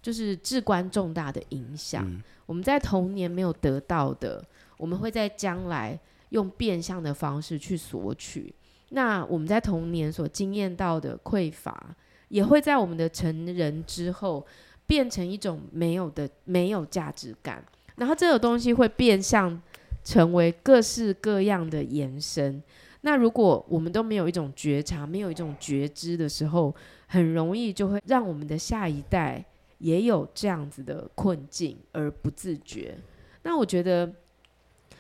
[0.02, 2.04] 就是至关重大的影响。
[2.08, 2.24] 嗯。
[2.48, 4.44] 我们在童年没有得到的，
[4.78, 6.00] 我们会在将来。
[6.32, 8.56] 用变相的方式去索取，
[8.92, 11.94] 那我们在童年所经验到的匮乏，
[12.30, 14.48] 也会在我们的成人之后
[14.92, 17.64] 变成一种没有的、没有价值感。
[17.96, 19.58] 然后这个东西会变相
[20.04, 22.62] 成为各式各样的延伸。
[23.00, 26.76] 那如果我们都没有一种觉察，没有一种觉知的时候，
[27.08, 29.42] 很容易就会让我们的下一代
[29.78, 32.98] 也有这样子的困境而不自觉。
[33.44, 34.12] 那我觉得，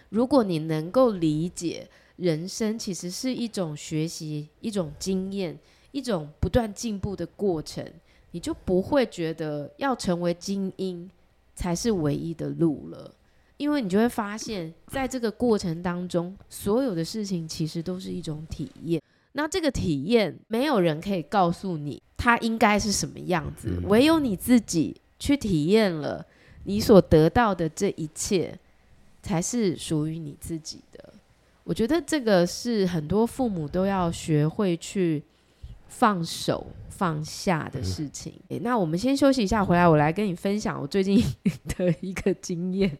[0.07, 5.59] 如果你能够理解人生其实是一种学习、一种经验、
[5.91, 7.85] 一种不断进步的过程，
[8.31, 11.09] 你就不会觉得要成为精英
[11.55, 13.13] 才是唯一的路了。
[13.57, 18.99] 因为你就会发现，在这个过程当中，所有的事情其实都是一种体验。
[19.33, 26.25] 那这个体验，没有人可以告诉你它应该是什么样子，唯有你自己去体验了，
[26.63, 28.57] 你所得到的这一切，
[29.21, 31.13] 才是属于你自己的。
[31.63, 35.23] 我觉得这个是很多父母都要学会去
[35.91, 38.33] 放手放下的事情。
[38.61, 41.21] 那我们先休息一下，回来我来跟你分享我最近
[41.77, 42.97] 的一个经验。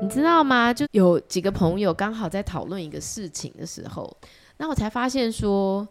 [0.00, 0.72] 你知道吗？
[0.72, 4.16] 就有几个朋友刚好在讨论一个事情的时候，
[4.56, 5.86] 那我才发现说，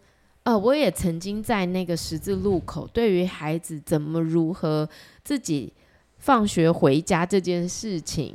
[0.48, 4.88] 呃，我也曾经在那个十字路口，对于孩子怎么如何
[5.22, 5.70] 自己
[6.16, 8.34] 放学回家这件事情，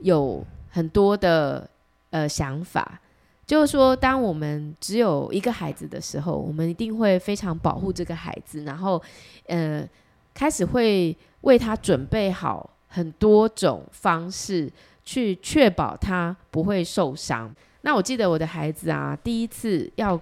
[0.00, 1.66] 有很多的
[2.10, 3.00] 呃想法。
[3.46, 9.02] 就是说，当我们只有一个孩子的时候，我们一定会非常保护这个孩子，然后，
[9.46, 9.88] 呃，
[10.34, 14.70] 开始会为他准备好很多种方式，
[15.06, 17.50] 去确保他不会受伤。
[17.80, 20.20] 那我记得我的孩子啊，第一次要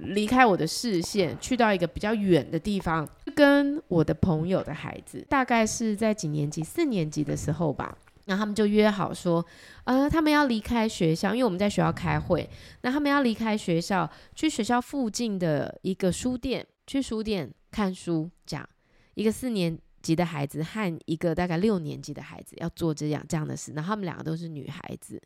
[0.00, 6.62] 离开我的视线，去到一个比较远的地方，跟我的朋友的孩子，大概是在几年级？
[6.62, 7.96] 四年级的时候吧。
[8.26, 9.42] 那他们就约好说，
[9.84, 12.46] 呃，他们要离开学校，因为我们在学校开会。
[12.82, 18.30] 那他们要离开学校，去学校附近的一个书店，去书店看书。
[18.44, 18.68] 讲
[19.14, 23.72] 一个四年级的孩子和一个大概六年级的孩子要做这样这样的事。
[23.74, 25.18] 那他们两个都是女孩子。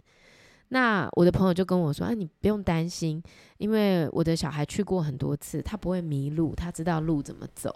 [0.73, 3.23] 那我的朋友就跟我说：“啊，你不用担心，
[3.59, 7.71] 因为我的小孩去过很多次，他不会迷路，他知道路怎么走。”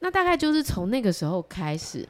[0.00, 2.06] 那大概就是从那个时候开始。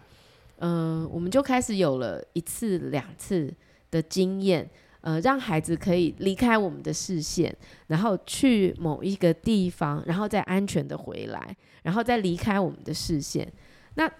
[0.62, 3.50] 嗯、我们就开始有了一次两次
[3.90, 4.68] 的经验，
[5.00, 13.50] 呃，让孩子可以离开我们的视线，然后去某一个地方，然后再安全的回来，然后再离开我们的视线。
[13.94, 14.10] 那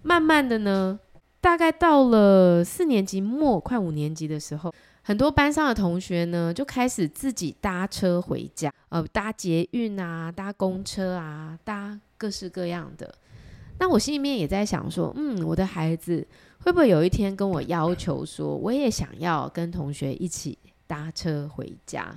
[0.00, 0.98] 慢慢的呢，
[1.42, 13.12] 大概到了四年级末，快五年级的时候，很多班上的同学呢，就开始自己搭车回家，呃，搭捷运啊，搭公车啊，搭各式各样的。
[13.78, 16.24] 那我心里面也在想说，嗯，我的孩子
[16.60, 22.16] 会不会有一天跟我要求说，我也想要跟同学一起搭车回家？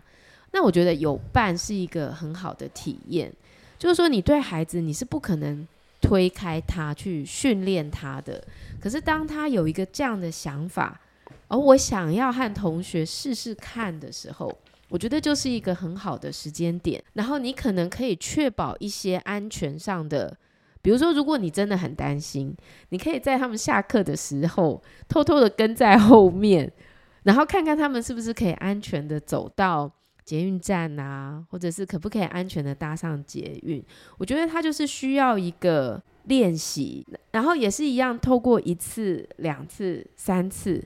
[0.52, 3.34] 那我觉得有伴是一个很好的体验，
[3.80, 5.68] 就是说你对孩子你是不可能
[6.00, 8.42] 推开他去训练他的，
[8.80, 11.02] 可是当他有一个这样的想法，
[11.48, 14.52] 而我想要和同学试试看的时候，
[14.90, 20.38] 我觉得就是一个很好的时间点，然后你可能可以确保一些安全上的。
[20.82, 22.56] 比如说，如果你真的很担心，
[22.90, 26.72] 你可以在他们下课的时候偷偷的跟在后面，
[27.24, 29.92] 然后看看他们是不是可以安全的走到
[30.24, 33.84] 捷运站啊，或者是可不可以安全的搭上捷运。
[34.20, 40.84] 我觉得他就是需要一个练习，然后也是一样，透过一次、两次、三次，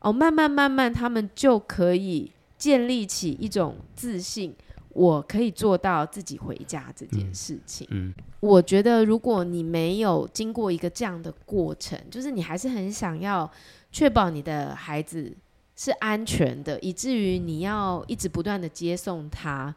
[0.00, 4.54] 哦，慢慢慢慢，他们就可以建立起一种自信。
[4.90, 7.86] 我可以做到自己回家这件事情。
[7.90, 13.50] 嗯，嗯，我觉得如果你没有经过一个这样的过程，就是你还是很想要
[13.92, 15.30] 确保你的孩子
[15.76, 19.74] 是安全的，以至于你要一直不断的接送他，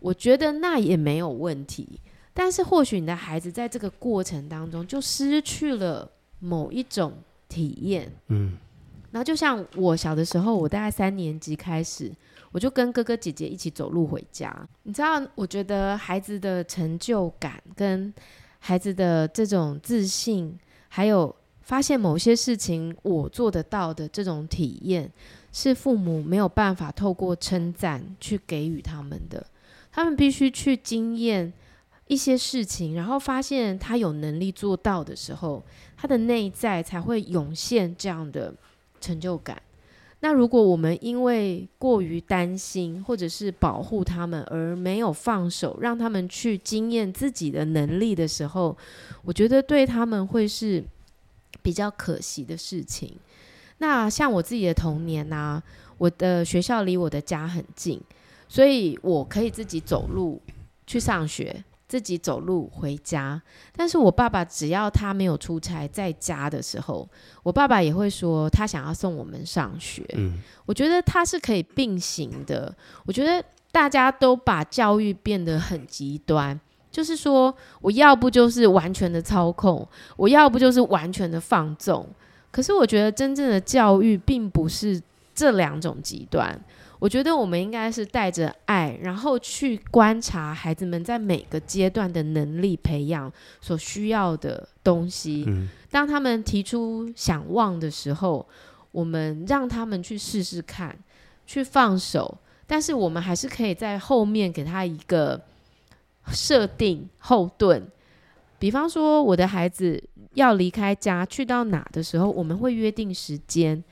[0.00, 2.00] 我觉得那也没有问题。
[2.32, 7.12] 但是或许你的孩子在这个过程当中就失去了某一种
[7.50, 8.10] 体验。
[8.28, 8.56] 嗯，
[9.10, 12.12] 然后就像我小的时候，我大概三年级开始。
[12.50, 14.50] 我就跟哥哥姐姐一起走路回家。
[14.84, 18.12] 你知道，我觉得孩子的成就感跟
[18.58, 25.12] 孩子的这种自信，还有发现某些事情我做得到的这种体验，
[25.52, 29.46] 是父母没有办法透过称赞去给予他们的。
[29.92, 31.52] 他们必须去经验
[32.06, 35.62] 一些事情，然后发现他有能力做到的时候，
[35.98, 38.54] 他的内在才会涌现这样的
[39.00, 39.60] 成就感。
[40.20, 48.76] 那如果我们因为过于担心或者是保护他们而没有放手，让他们去经验自己的能力的时候，
[49.22, 50.82] 我觉得对他们会是
[51.62, 53.14] 比较可惜的事情。
[53.78, 55.62] 那像我自己的童年啊，
[55.98, 58.00] 我的学校离我的家很近，
[58.48, 60.42] 所以我可以自己走路
[60.84, 61.64] 去上学。
[61.88, 63.40] 自己走路回家。
[63.74, 67.08] 但是我爸爸只要他没有出差在家的时候，
[67.42, 70.04] 我爸爸也会说他想要送我们上学。
[70.14, 72.72] 嗯，我觉得他是可以并行的。
[73.06, 76.58] 我觉得大家都把教育变得很极端，
[76.90, 79.86] 就是说我要不就是完全的操控，
[80.16, 82.06] 我要不就是完全的放纵。
[82.50, 85.00] 可是我觉得真正的教育并不是
[85.34, 86.58] 这两种极端。
[86.98, 95.44] 我觉得我们应该是带着爱，然后去观察孩子们在每个阶段的能力培养所需要的东西。
[95.46, 95.68] 嗯。
[95.90, 98.46] 当他们提出想望的时候，
[98.90, 100.96] 我们让他们去试试看，
[101.46, 102.38] 去放手。
[102.66, 105.40] 但是我们还是可以在后面给他一个
[106.32, 107.86] 设定后盾。
[108.58, 110.02] 比方说，我的孩子
[110.34, 113.82] 要离开家去到哪的时候，我们会约定时间。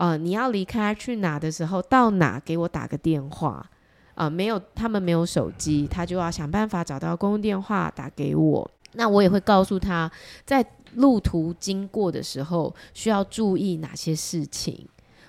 [0.00, 3.70] 呃，你要离开去哪的时候，到哪给我打个电话。
[4.14, 8.70] 呃，没有，他们没有手机，他就要想办法找到公用电话打给我。
[8.94, 10.10] 那我也会告诉他，
[10.46, 14.88] 在路途经过的时候需要注意哪些事情。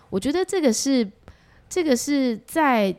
[0.09, 1.11] 我觉得这个是，
[1.67, 2.95] 这个是在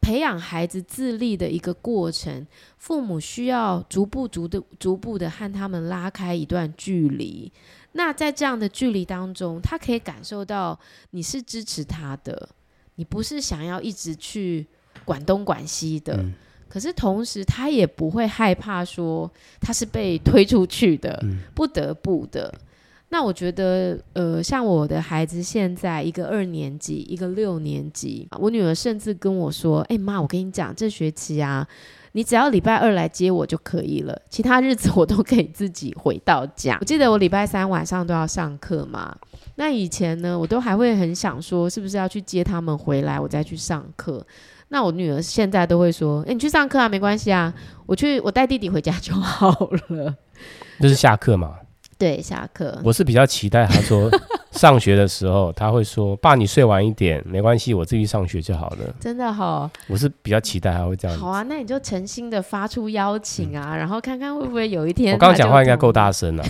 [0.00, 2.46] 培养孩子自立的一个过程。
[2.78, 7.52] 父母需要逐步、逐的、逐步的和他们拉开一段距离。
[7.92, 10.78] 那在这样的距离当中，他可以感受到
[11.10, 12.48] 你是支持他的，
[12.94, 14.66] 你不是想要一直去
[15.04, 16.16] 管东管西的。
[16.16, 16.32] 嗯、
[16.68, 19.30] 可是同时，他也不会害怕说
[19.60, 22.52] 他是被推出去的，嗯、不得不的。
[23.10, 31.68] 那我觉得，呃，像我的孩子现在一个二年级，一个六年级，我女儿甚至跟我说：“哎、欸，妈，我跟你讲，这学期啊。”
[32.12, 36.76] 你只要礼拜二来接我就可以了，其他日子我都可以自己回到家。
[36.80, 39.16] 我记得我礼拜三晚上都要上课嘛，
[39.56, 44.24] 那以前呢，我都还会很想说，是不是要去接他们回来，我再去上课。
[44.68, 47.52] 那我女儿现在都会说，诶，你去上课啊，没关系啊，
[47.84, 49.50] 我去，我带弟弟回家就好
[49.88, 50.14] 了。
[50.80, 51.56] 就是下课嘛。
[51.98, 52.80] 对，下课。
[52.82, 54.10] 我是比较期待他说
[54.52, 61.18] 上学的时候，他会说：“爸，你睡晚一点，没关系，我自己上学就好了。”真的哈、哦，我是比较期待他会这样。
[61.18, 65.14] 好啊，那你就诚心的发出邀请啊，嗯、然后看看会不会有一天。
[65.14, 66.42] 我刚刚讲话应该够大声了。
[66.42, 66.48] 啊，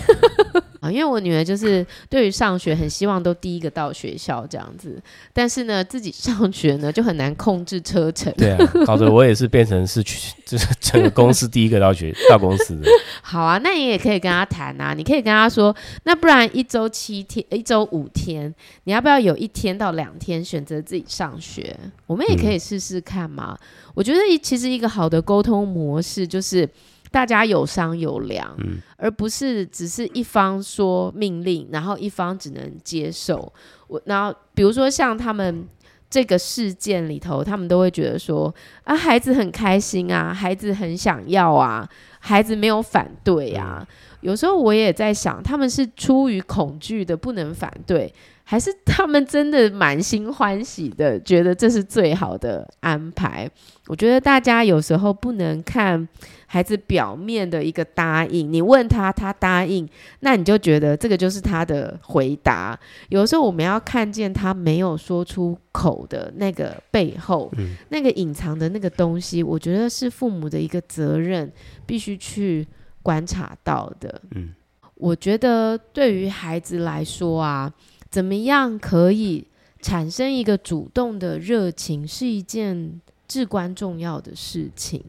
[0.91, 8.33] 因为我女儿就是对于上学很希望都第一个到学校这样子，但是呢，自己上学呢就很难控制车程。
[8.37, 12.87] 对啊，搞得我也是变成是去就是整个公司第一个到学到公司的。
[13.21, 18.53] 好啊，那你也可以跟他谈啊，你可以跟他说，那不然一周七天，一周五天，
[18.85, 21.75] 你要不要有一天到两天选择自己上学？
[22.07, 23.57] 我们也可以试试看嘛。
[23.59, 26.67] 嗯、我觉得其实一个好的沟通模式就是。
[27.13, 33.53] 大家有商有量，嗯，而不是只是一方说命令，然后一方只能接受。
[33.87, 35.63] 我，然后比如说像他们
[36.09, 38.51] 这个事件里头，他们都会觉得说
[38.83, 41.87] 啊，孩子很开心啊，孩子很想要啊，
[42.19, 43.87] 孩子没有反对啊。
[44.21, 48.11] 有时候我也在想，他们是出于恐惧的不能反对，
[48.43, 53.47] 还是他们真的满心欢喜的觉得这是最好的安排？
[53.87, 56.07] 我觉得大家有时候不能看
[56.53, 59.89] 孩子表面的一个答应，你问他，他答应，
[60.19, 62.79] 那你就觉得这个就是他的回答。
[63.09, 71.51] 有时候我们要看见他没有说出口的那个背后，嗯、那个隐藏的那个东西，我觉得是父母的一个责任，
[71.87, 72.67] 必须去。
[73.05, 74.55] 观察到的，嗯，
[74.95, 77.69] 我觉得对于孩子来说啊，
[78.09, 79.45] 怎么样可以
[79.81, 85.03] 产生一个主动的热情，是一件至关重要的事情。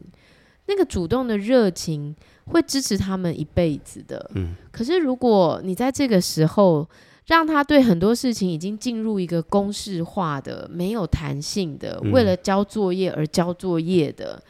[0.67, 4.55] 那个主动的热情会支持他们一辈子的，嗯。
[4.71, 6.87] 可是如果你在这个时候
[7.27, 14.41] 让他对很多事情已经进入一个公式化的、没有弹性的，为了交作业而交作业的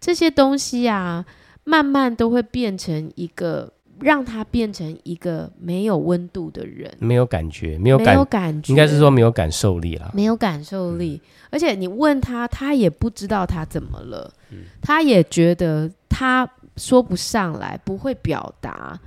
[0.00, 1.24] 这些东西啊。
[1.66, 11.18] 慢慢都会变成一个，让他变成一个没有温度的人，没有感觉，没有感，没有感觉，应该是说没有感受力啦，没有感受力。
[11.24, 18.98] 嗯、而且你问他，他也不知道他怎么了，嗯、他也觉得他说不上来，不会表达。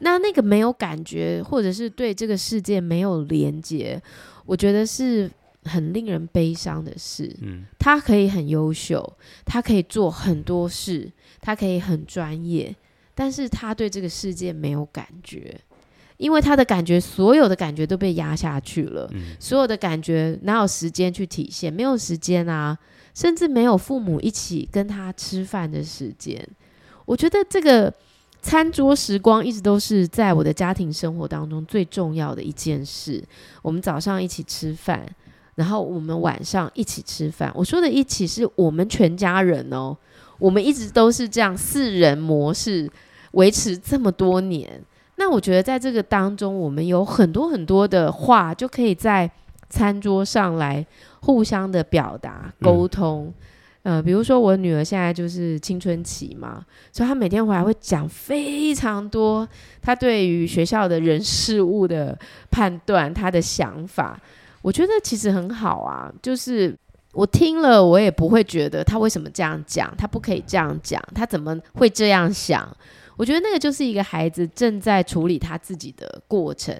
[0.00, 4.00] 那那个没有感觉，或者是对这个世界没有连接，
[4.46, 5.30] 我觉得是
[5.64, 7.34] 很令人悲伤的事。
[7.42, 11.10] 嗯，他可以很优秀，他可以做很多事。
[11.40, 12.74] 他可以很专业，
[13.14, 15.58] 但是他对这个世界没有感觉，
[16.16, 21.72] 因为他的感觉，所有的感觉都被压下去了，嗯、所有的感觉哪有时间去体现？
[21.72, 22.76] 没有时间啊，
[23.18, 26.40] 甚至没有父母一起跟他吃饭的时间。
[27.04, 27.92] 我觉得这个
[28.40, 33.20] 餐桌时光一直都是在我的家庭生活当中最重要的一件事。
[33.60, 35.04] 我们早上一起吃饭，
[35.56, 37.50] 然后我们晚上一起吃饭。
[37.56, 39.96] 我说的一起是我们全家人哦。
[40.38, 42.88] 我们一直都是这样四人模式
[43.32, 44.80] 维持这么多年。
[45.16, 49.28] 那我觉得在这个当中，我们有很多很多的话就可以在
[49.68, 50.86] 餐桌上来
[51.20, 53.26] 互相的表达沟通。
[53.26, 53.34] 嗯
[53.84, 56.62] 呃，比如说我女儿现在就是青春期嘛，
[56.92, 59.48] 所以她每天回来会讲非常多
[59.80, 62.18] 她对于学校的人事物的
[62.50, 64.20] 判断，她的想法，
[64.60, 66.12] 我觉得其实很好啊。
[66.20, 66.76] 就是
[67.12, 72.68] 我听了，我也不会觉得她为什么这样讲，她不可以这样讲，她怎么会这样想？
[73.16, 76.76] 我觉得那个就是一个孩子正在处理他自己的过程，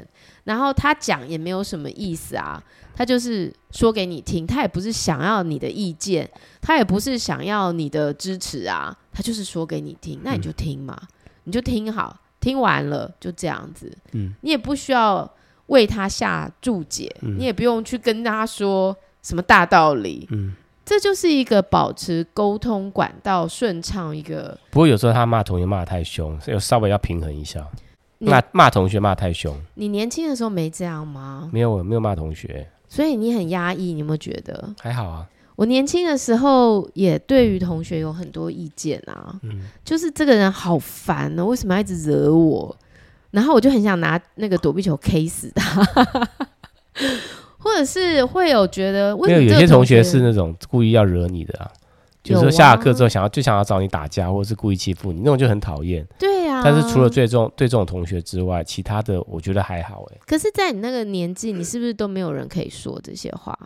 [0.49, 2.63] 然后他讲也没有什么意思啊。
[2.97, 6.29] 他就是说给你听，他也不是想要你的意见，
[6.61, 11.09] 他也不是想要你的支持啊，他就是说给你听，那你就听嘛，嗯、
[11.45, 15.33] 你就听好，听完了就这样子，嗯，你也不需要
[15.67, 20.53] 为他下注解，嗯、你也不用去跟他说什么大道理，嗯，
[20.85, 24.59] 这就是一个保持沟通管道顺畅一个。
[24.73, 27.65] 不过有时候他骂同学骂得太凶，所以稍微要平衡一下，
[28.19, 29.55] 骂骂同学骂太凶。
[29.75, 31.49] 你年轻的时候没这样吗？
[31.53, 32.67] 没有，我没有骂同学。
[32.89, 34.75] 所以你很压抑，你有没有觉得？
[34.81, 35.27] 还好啊。
[35.57, 42.77] 我年轻的时候也对于同学有很多意见啊，嗯，就是这个人好烦呢，为什么要一直惹我？
[43.33, 45.85] 然后我就很想拿那个躲避球 K 死他，
[47.59, 51.69] 或者是会有觉得为什么，有，有些同学是那种故意要惹你的啊，
[52.23, 56.07] 就是说下了课之后想要就想要找你打架，或者是故意欺负你，那种就很讨厌。
[56.19, 56.38] 对。
[56.63, 60.19] 但是除了对这种对这种同学之外，其他的我觉得还好哎。
[60.27, 63.57] 可是，在你那个年纪，你是不是都没有人可以说这些话？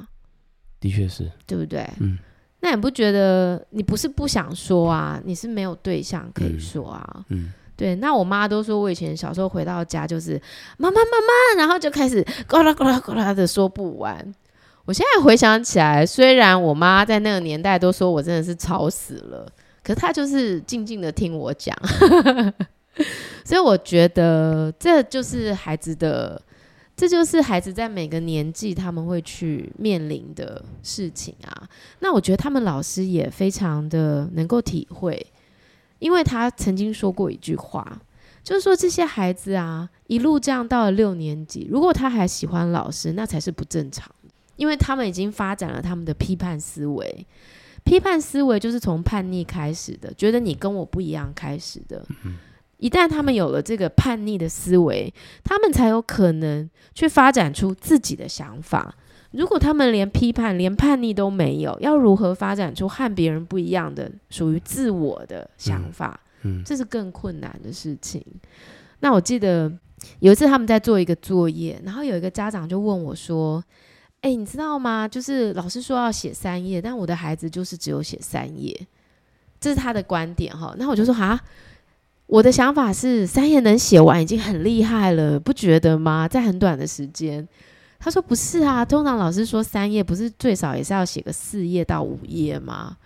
[0.80, 1.88] 的确是，对不对？
[2.00, 2.18] 嗯。
[2.60, 5.20] 那你不觉得你不是不想说啊？
[5.24, 7.24] 你是没有对象可以说啊？
[7.28, 7.46] 嗯。
[7.46, 7.94] 嗯对。
[7.96, 10.40] 那我妈都说我以前小时候回到家就是
[10.78, 14.34] 妈妈妈妈，然后就开始呱啦呱啦呱啦的说不完。
[14.84, 19.46] 我现在回想起来，虽然我妈在那个年代都说我真的是吵死了，
[19.82, 21.76] 可是她就是静静的听我讲。
[23.44, 26.40] 所以我觉得这就是孩子的，
[26.94, 31.68] 这就是孩子在每个年纪他们会去面临的事情啊。
[32.00, 35.26] 那我觉得他们老师也非常的能够体会，
[35.98, 38.00] 因为他曾经说过一句话，
[38.44, 47.26] 就是说这些孩子啊，一路这样到了六年级，如果他还喜欢老师，那才是不正常的，因为他们已经发展了他们的批判思维。
[47.84, 52.06] 批判思维就是从叛逆开始的，觉得你跟我不一样开始的。
[52.82, 55.14] 一旦他们有了这个叛逆的思维，
[55.44, 58.92] 他们才有可能去发展出自己的想法。
[59.30, 66.18] 如果他们连批判、连叛逆都没有，要如何发展出和别人不一样的、属于自我的想法？
[66.42, 68.20] 嗯，嗯，这是更困难的事情。
[68.98, 69.72] 那我记得
[70.18, 73.62] 有一次他们在做一个作业，然后有一个家长就问我说
[74.22, 75.06] ：“诶，你知道吗？
[75.06, 78.88] 就是老师说要写三页，但我的孩子就是只有写三页。”
[79.60, 80.74] 这是他的观点哈。
[80.76, 81.40] 那我就说：“哈。”
[82.32, 86.26] 我的想法是三页能写完已经很厉害了，不觉得吗？
[86.26, 87.46] 在很短的时间，
[87.98, 92.96] 他说不是啊，通常老师说三页不是最少也是要写个四页到五页吗？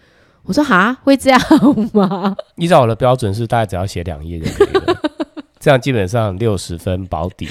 [0.45, 1.41] 我说哈，会这样
[1.93, 2.37] 吗？
[2.55, 4.97] 依照我的标准是大概只要写两页就可以了，
[5.59, 7.49] 这样基本上六十分保底。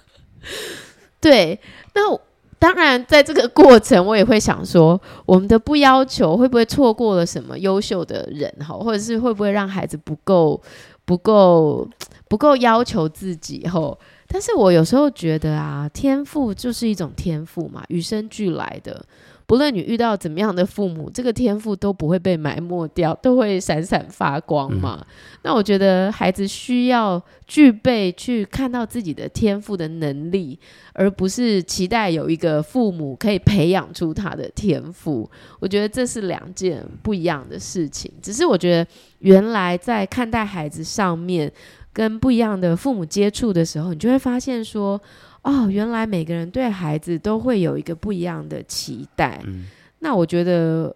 [1.20, 1.60] 对，
[1.92, 2.18] 那我。
[2.58, 10.60] 当然，在这个过程，我也会想说，我们的不要求会不会错过了什么优秀的人哈，或者是会不会让孩子不够、
[11.04, 11.88] 不够、
[12.28, 13.96] 不够要求自己哈？
[14.26, 19.04] 但是我有时候觉得啊，天赋就是一种天赋嘛，与生俱来的。
[19.46, 24.98] 不论你遇到怎么样的父母，这个天赋都不会被埋没掉，都会闪闪发光嘛。
[25.00, 25.06] 嗯、
[25.44, 30.58] 那我觉得孩子需要具备去看到自己的天赋的能力，
[30.92, 35.30] 而不是期待有一个父母可以培养出他的天赋。
[35.60, 38.10] 我觉得这是两件不一样的事情。
[38.20, 38.90] 只是我觉得
[39.20, 41.52] 原来在看待孩子上面，
[41.92, 45.00] 跟不一样的父母接触的时候，你就会发现说。
[45.46, 49.40] 哦，原来每个人对孩子都会有一个不一样的期待。
[49.46, 49.66] 嗯、
[50.00, 50.94] 那我觉得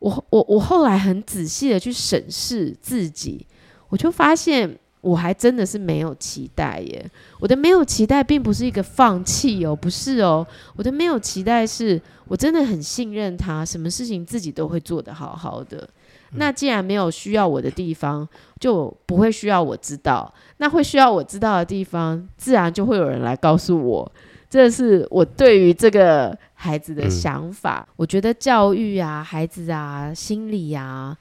[0.00, 3.46] 我，我我我后来很仔细的去审视自己，
[3.88, 7.08] 我就发现我还真的是没有期待耶。
[7.38, 10.44] 我的没有期待，并不是一个放弃哦，不是哦。
[10.74, 15.88] 我的没有期待，是我真的很信任他，什么事情自己都会做得好好的。
[16.32, 18.28] 那既然没有需要我的地方，
[18.60, 20.32] 就不会需要我知道。
[20.58, 24.12] 那会需要我知道的地方，自然就会有人来告诉我。
[24.50, 27.86] 这是我对于这个孩子的想法。
[27.88, 31.16] 嗯、我觉得教育啊，孩子啊，心理啊，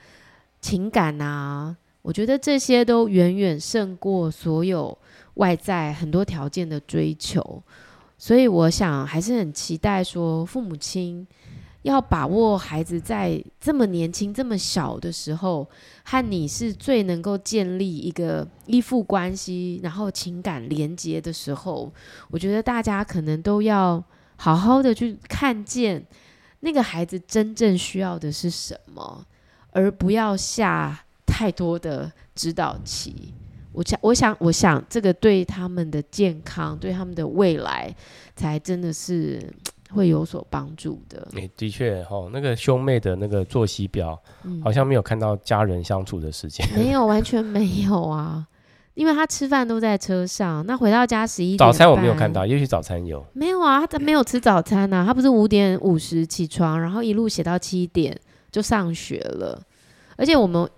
[0.60, 4.98] 情感啊，我觉得这些都远远胜过所有
[5.36, 7.62] 外在很多条件的追求。
[8.18, 11.26] 所以我想还是很期待说，父母亲。
[11.86, 15.70] 要把握孩子在这么年轻、这么小的时候，
[16.04, 21.94] 和你是最能够建立一个依附关系，然后情感连接的时候，
[22.32, 24.04] 我觉得大家可能都要
[24.36, 26.04] 好好的去看见
[26.62, 29.24] 那个孩子真正需要的是什么，
[29.70, 33.32] 而不要下太多的指导棋。
[33.74, 37.96] 我想，我想，我想，这个对他们的健康，对他们的未来，
[38.36, 39.54] 才真的是。
[39.96, 41.28] 会有所帮助的。
[41.34, 46.68] 诶、欸，的确哈、哦，那个兄妹的那个作息表，嗯、好像没有看到家人相处的时间。
[46.76, 48.46] 没有，完全没有啊！
[48.94, 51.58] 因为他吃饭都在车上，那回到家十一点。
[51.58, 53.26] 早餐我没有看到，也许早餐有。
[53.34, 55.06] 没有啊，他没有吃早餐呐、啊。
[55.06, 58.18] 他不是五点五十起床，然后一路写到七点
[58.52, 59.62] 就上学了。
[60.16, 60.70] 而且我们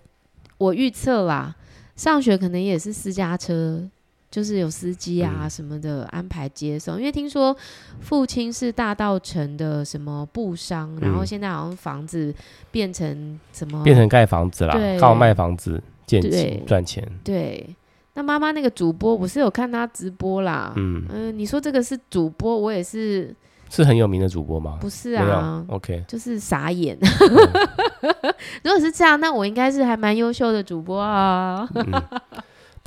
[0.58, 1.54] 我预测啦，
[1.94, 3.88] 上学可能也是私家车。
[4.30, 7.56] 就是有司机啊什么的安排接送，嗯、因为听说
[8.00, 12.34] 父亲是大道城的什么布商，嗯、然后现在好像房子
[12.70, 17.06] 变成什么变成盖房子啦，靠卖房子建起赚钱。
[17.24, 17.74] 对，
[18.12, 20.74] 那妈妈那个主播，我是有看他直播啦。
[20.76, 23.34] 嗯嗯、呃，你说这个是主播，我也是
[23.70, 24.76] 是很有名的主播吗？
[24.78, 26.98] 不是啊，OK，就是傻眼。
[27.00, 31.66] 嗯、 如果是这样，那我应该是还蛮优秀的主播啊。
[31.74, 32.02] 嗯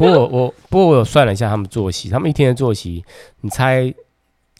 [0.01, 3.05] 不过我我不过我有算了一下他们作息，他们一天的作息，
[3.41, 3.93] 你猜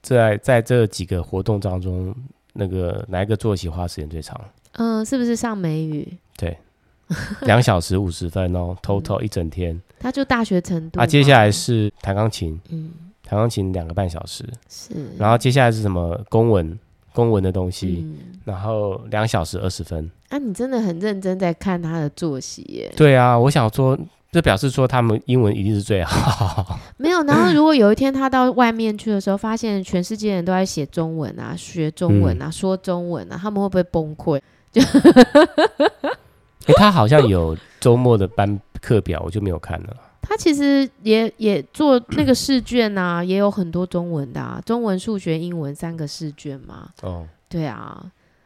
[0.02, 2.14] 在在这几个活动当中，
[2.54, 4.39] 那个哪一个作息花时间最长？
[4.74, 6.08] 嗯、呃，是不是上美语？
[6.38, 6.56] 对，
[7.42, 9.82] 两小时五十分哦，total 一整天。
[10.00, 11.00] 他就大学程度。
[11.00, 12.92] 啊，接下来是弹钢琴，嗯，
[13.24, 14.94] 弹钢琴两个半小时，是。
[15.18, 16.78] 然后接下来是什么公文？
[17.14, 20.10] 公文的东西，嗯、然后两小时二十分。
[20.30, 22.94] 啊，你真的很认真在看他的作息耶？
[22.96, 23.98] 对啊，我想说。
[24.32, 26.80] 这表示说他们英文一定是最好。
[26.96, 34.40] 没有，然后如果有一天他到外面去的时候，发现全世界人都在写中文啊、学中文啊、嗯、说中文啊，他们会不会崩溃？
[34.72, 39.98] 就、欸，他好像有周末的班课表，我就没有看了。
[40.22, 46.88] 他其实也也做那个试卷啊，也有很多中文的、啊，中文、数学、英文三个试卷嘛。
[47.02, 48.02] 哦，对啊。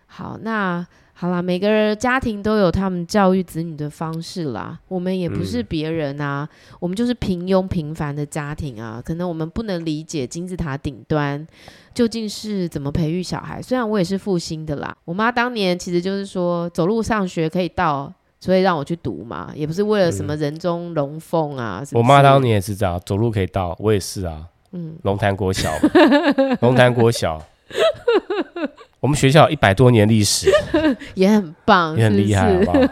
[0.08, 0.84] 好，那。
[1.18, 4.78] 好啦，每个人家庭都有他们教育子女的方式啦。
[4.90, 9.02] 我们也不是别人啊，嗯、我们就是平庸平凡的家庭啊。
[9.04, 11.48] 可能我们不能理解金字塔顶端
[11.94, 13.62] 究竟是怎么培育小孩。
[13.62, 18.12] 虽然我也是复兴的啦，我妈当年其实就是说走路上学可以到，
[18.42, 21.78] 所以让我去读嘛，也不是为了什么人中龙凤啊。
[21.80, 24.46] 嗯、是是我妈当年也是这样，走路可以到，我也是啊。
[24.74, 25.72] 嗯，龙潭国小，
[26.60, 27.42] 龙潭国小。
[29.06, 30.50] 我们学校一百多年历史，
[31.14, 32.66] 也很棒，也很厉害，是是？
[32.66, 32.90] 好不好？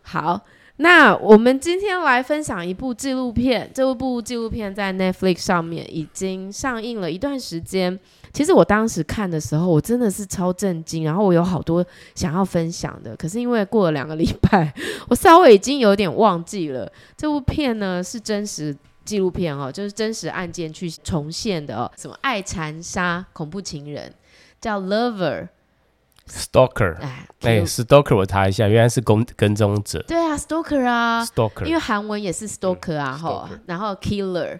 [0.00, 0.40] 好，
[0.76, 3.70] 那我们今天来分享一部纪录片。
[3.74, 8.00] 这部纪录片在 Netflix 上面已经上映了一段时间。
[8.32, 11.84] 其实我当时看的时候，我真的是超震惊，然后我有好多
[12.14, 13.14] 想要分享的。
[13.20, 14.72] 可是因为过了两个礼拜，
[15.10, 16.90] 我稍微已经有点忘记了。
[17.14, 18.74] 这部片呢是真实。
[19.08, 21.90] 纪录片哦，就是真实案件去重现的哦。
[21.96, 24.12] 什么爱残杀恐怖情人
[24.60, 26.98] 叫 Lover，Stalker。
[27.00, 30.04] 哎，哎，Stalker，我查一下，原来是跟跟踪者。
[30.06, 34.58] 对啊，Stalker 啊，Stalker，因为韩文也是 Stalker 啊，哈、嗯，然后 Killer。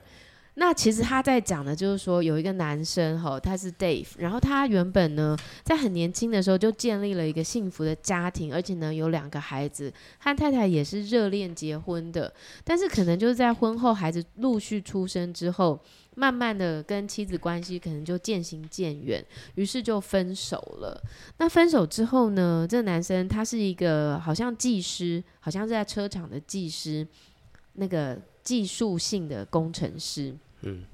[0.61, 12.34] 那其实他在讲的，就是说有一个男生哈，他是 Dave，然后他原本呢，在很年轻的时候就建立了一个幸福的家庭，而且呢有两个孩子，和太太也是热恋结婚的。
[12.64, 15.78] 但是可能就是在婚后孩子陆续出生之后，
[16.16, 21.00] 慢慢的跟妻子关系可能就渐行渐远，于是就分手了。
[21.36, 27.06] 那分手之后呢，这个男生他是一个好像技师，好像是在车厂的技师，
[27.74, 30.34] 那个技术性的工程师。
[30.62, 30.84] 嗯，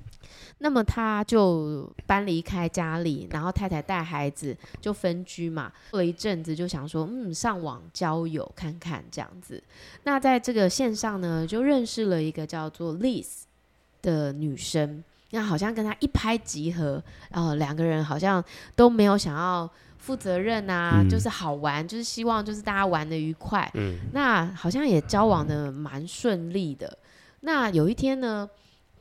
[0.58, 5.72] 那么他就搬离开家里，然后太太带孩子就分居嘛。
[5.90, 9.62] 过了一阵子，就想说，嗯，上网交友看看这样子。
[10.04, 13.42] 那在这个线上呢，就认识了一个叫做 Liz
[14.02, 15.02] 的女生。
[15.30, 18.44] 那好像跟他一拍即合，然后两个人好像
[18.76, 23.68] 都没有想要负责任啊，嗯、就是好玩，就是希望就是大家玩的愉快。
[23.74, 26.96] 嗯，那好像也交往的蛮顺利的。
[27.40, 28.48] 那有一天呢，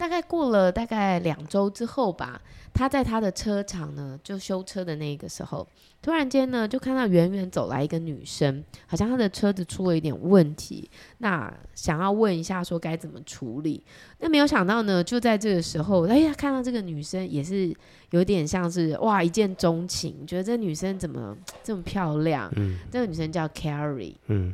[0.04, 2.42] 大概过了大概两周之后吧，
[2.74, 5.66] 他在他的车厂呢，就修车的那个时候，
[6.02, 13.82] 突然间呢，就看到远远走来一个女生，好像他的车子出了一点问题，那想要问一下说该怎么处理。
[14.20, 17.74] 那没有想到呢，就在这个时候，哎呀，看到这个女生也是
[18.10, 21.34] 有点像是哇一见钟情，觉得这女生怎么
[21.64, 22.52] 这么漂亮？
[22.58, 24.16] 嗯，这个女生叫 Carrie。
[24.28, 24.54] 嗯。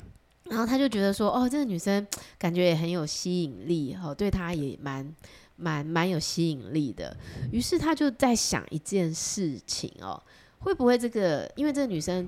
[0.50, 2.06] 然后他就觉得说，哦，这个女生
[2.38, 5.16] 感觉也很有吸引力，哦，对他也蛮
[5.56, 7.16] 蛮蛮有吸引力的。
[7.52, 10.22] 于是他就在想一件事情哦，
[10.60, 11.50] 会不会这个？
[11.56, 12.28] 因为这个女生，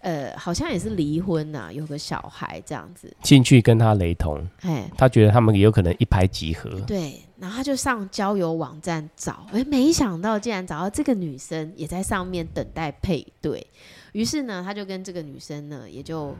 [0.00, 6.70] 呃，好像也是离婚呐、啊，有个小孩这样子，兴趣跟他雷同，哎，他觉得他们也有可能一拍即合。
[6.86, 13.66] 对，然后他就上交友网站找，哎，没想到竟然找到这个女生也在上面等待配对，
[14.12, 16.34] 于是呢，他就跟这个女生呢也就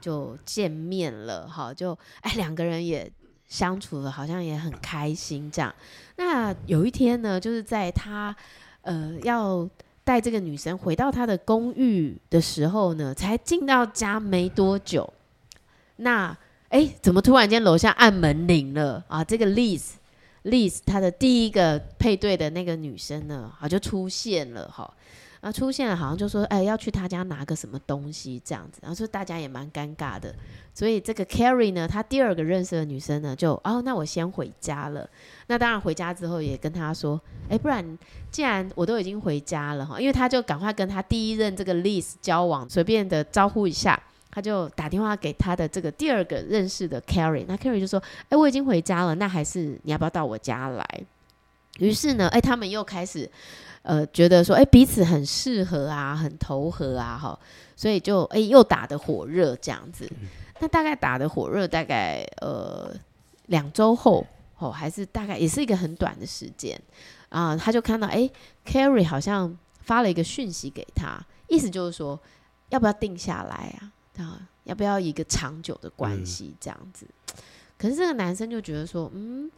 [0.00, 3.10] 就见面了，哈，就哎两个人也
[3.46, 5.74] 相处的好像也很开心这样。
[6.16, 8.34] 那有一天呢，就是在他
[8.82, 9.68] 呃要。
[10.02, 15.12] 带这个女生回到他的公寓的时候呢，才进到家没多久，
[15.96, 16.36] 那
[16.70, 19.22] 哎，怎么突然间楼下按门铃了啊？
[19.22, 24.92] 这个 Liz，Liz 她的第一个配对的那个女生呢，啊就出现了哈。
[25.40, 30.34] 然后出现了，好像就说，哎，要去他家拿个什么东西这样子，然后说大家也蛮尴尬的，
[30.74, 35.08] 所以这个 Carrie 呢，他第二个认识的女生呢，就哦，那我先回家了。
[35.46, 37.18] 那当然回家之后也跟他说，
[37.48, 37.98] 哎，不然
[38.30, 43.98] 既然我都已经回家了哈，因为他就赶快跟他第一任这个 Liz 交往，随便的招呼一下，
[44.30, 50.86] 他就打电话给他的这个第二个认识的 Carrie，那 Carrie 就说，哎，我已经回家了，那还是你要不要到我家来？
[51.78, 53.30] 于是呢，哎，他们又开始。
[53.82, 57.38] 呃，觉得说，哎，彼此很适合啊，很投合啊，哈，
[57.74, 60.10] 所以就，哎，又打得火热这样子。
[60.60, 62.94] 那大概打得火热，大概呃
[63.46, 64.26] 两周后，
[64.58, 66.78] 哦，还是大概也是一个很短的时间
[67.30, 68.28] 啊，他就看到，哎
[68.66, 71.18] ，Carrie 好像发了一个讯息给他，
[71.48, 72.20] 意思就是说，
[72.68, 73.92] 要不要定下来啊？
[74.22, 77.06] 啊，要不要一个长久的关系这样子？
[77.78, 79.50] 可是这个男生就觉得说，嗯。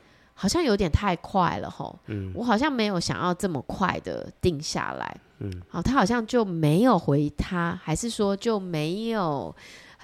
[0.43, 9.55] 好像有点太快了吼，嗯，我好像没有想要这么快的定下来，嗯，好，他好像就没有回他，还是说就没有，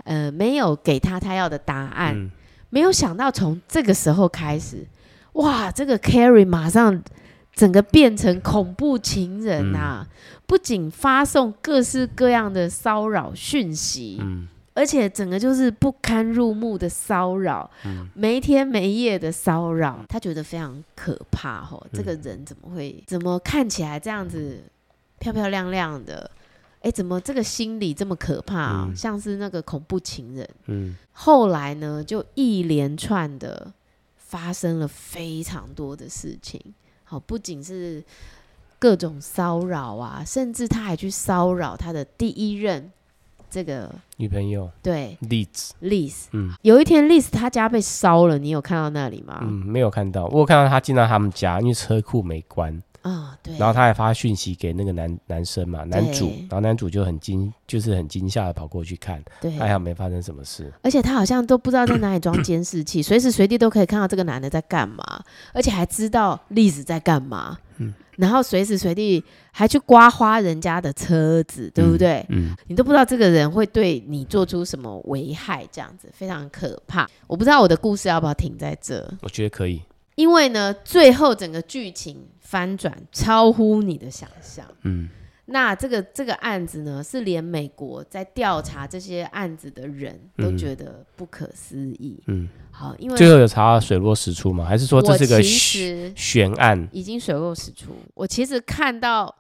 [0.05, 2.31] 呃，没有给他他要的答案，嗯，
[2.71, 4.87] 没有想到从这个时候开始，
[5.33, 7.03] 哇，这个 Carrie 马上
[7.53, 14.47] 整个变成恐怖情人呐，啊，嗯，不仅发送各式各样的骚扰讯息，嗯。
[14.79, 21.85] 而且整个就是不堪入目的骚扰，嗯、没天没夜的骚扰，他觉得非常可怕吼。
[21.91, 24.63] 嗯、这个人怎么会怎么看起来这样子
[25.19, 26.31] 漂漂亮亮的？
[26.83, 28.87] 哎，怎么这个心理这么可怕啊？
[28.89, 30.49] 嗯、像是那个恐怖情人。
[30.67, 33.73] 嗯、后来呢，就一连串的
[34.17, 36.63] 发生了非常多的事情。
[37.03, 38.01] 好，不仅是
[38.79, 42.93] 各种骚扰啊，甚至他还去骚扰他的第一任。
[43.51, 44.71] 这个女朋友。
[44.83, 49.39] 对，Liz，Liz，嗯，有一天 Liz 他家被烧了，你有看到那里吗？
[49.43, 52.83] 嗯，没有看到，我有看到他进到他们家，因为车库没关。
[53.03, 65.23] 啊，哦，对，然后他还发讯息给那个男男生嘛，男主，然后男主就很惊，就是很惊吓的跑过去看，对，还好没发生什么事，而且他好像都不知道在哪里装监视器，随时随地都可以看到这个男的在干嘛，
[65.55, 67.68] 而且还知道 Liz 在干嘛，嗯。
[68.19, 72.19] 然后随时随地还去刮花人家的车子，对不对？
[72.29, 77.09] 嗯，嗯，你都不知道这个人会对你做出什么危害，这样子非常可怕。
[77.29, 79.09] 我不知道我的故事要不要停在这？
[79.23, 79.81] 我觉得可以，
[80.17, 84.67] 因为呢，最后整个剧情翻转超乎你的想象。
[84.83, 85.09] 嗯。
[85.51, 92.23] 那这个这个案子呢，是连美国在调查这些案子的人都觉得不可思议。
[92.27, 94.67] 嗯，好，因为最后有查到水落石出吗？
[94.67, 96.87] 还是说这是个悬案？
[96.93, 97.97] 已经水落石出。
[98.13, 99.35] 我其实看到，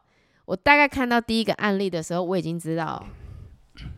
[0.47, 3.05] 我大概看到第一个案例的时候，我已经知道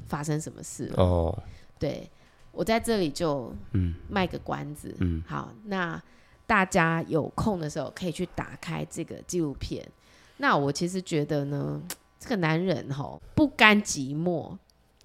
[0.09, 1.01] 发生什么事了。
[1.01, 1.43] 哦，
[1.79, 2.11] 对，
[2.51, 4.93] 我在这里就嗯卖个关子。
[4.99, 6.03] 嗯，好，那
[6.45, 9.89] 大家有空的时候可以去打开这个纪录片。
[10.39, 11.81] 那我其实觉得呢。
[12.21, 14.55] 这个男人吼不甘寂寞，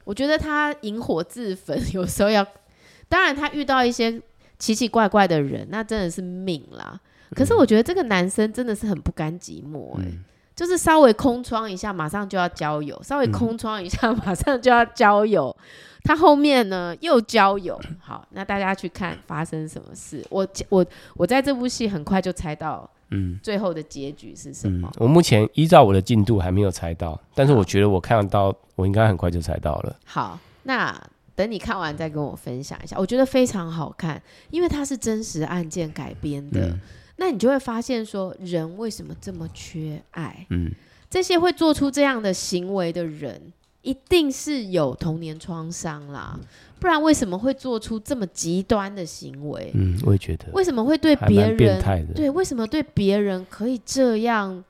[0.04, 2.46] 我觉得他引火自焚，有时候要，
[3.08, 4.22] 当然他遇到一些
[4.60, 7.00] 奇奇怪怪的人，那真的是命啦。
[7.32, 15.56] 可是我觉得这个男生真的是很不甘寂寞，欸，嗯、就是稍微空窗一下，马上就要交友；稍微空窗一下，马上就要交友。
[15.58, 15.64] 嗯、
[16.04, 20.22] 他后面呢又交友，好，那大家去看发生什么事。
[20.30, 20.86] 我我
[21.16, 22.90] 我在这部戏很快就猜到。
[23.10, 24.90] 嗯，最后的结局是什么？
[24.96, 29.96] 嗯，我目前依照我的进度还没有猜到，但是我觉得我看到，我应该很快就猜到了。
[30.06, 30.96] 好，那
[31.36, 32.98] 等你看完再跟我分享一下。
[32.98, 36.70] 我觉得非常好看，因为它是真实案件改编的。
[36.70, 36.80] 嗯，
[37.18, 40.46] 那你就会发现说，人为什么这么缺爱？
[40.50, 40.72] 嗯，
[41.10, 43.54] 这些会做出这样的行为的人，
[43.86, 46.38] 一定是有童年创伤啦。
[46.80, 49.72] 不然为什么会做出这么极端的行为？
[49.74, 50.46] 嗯，我也觉得。
[50.52, 51.82] 为什么会对别人？
[52.14, 54.64] 对，为什么对别人可以这样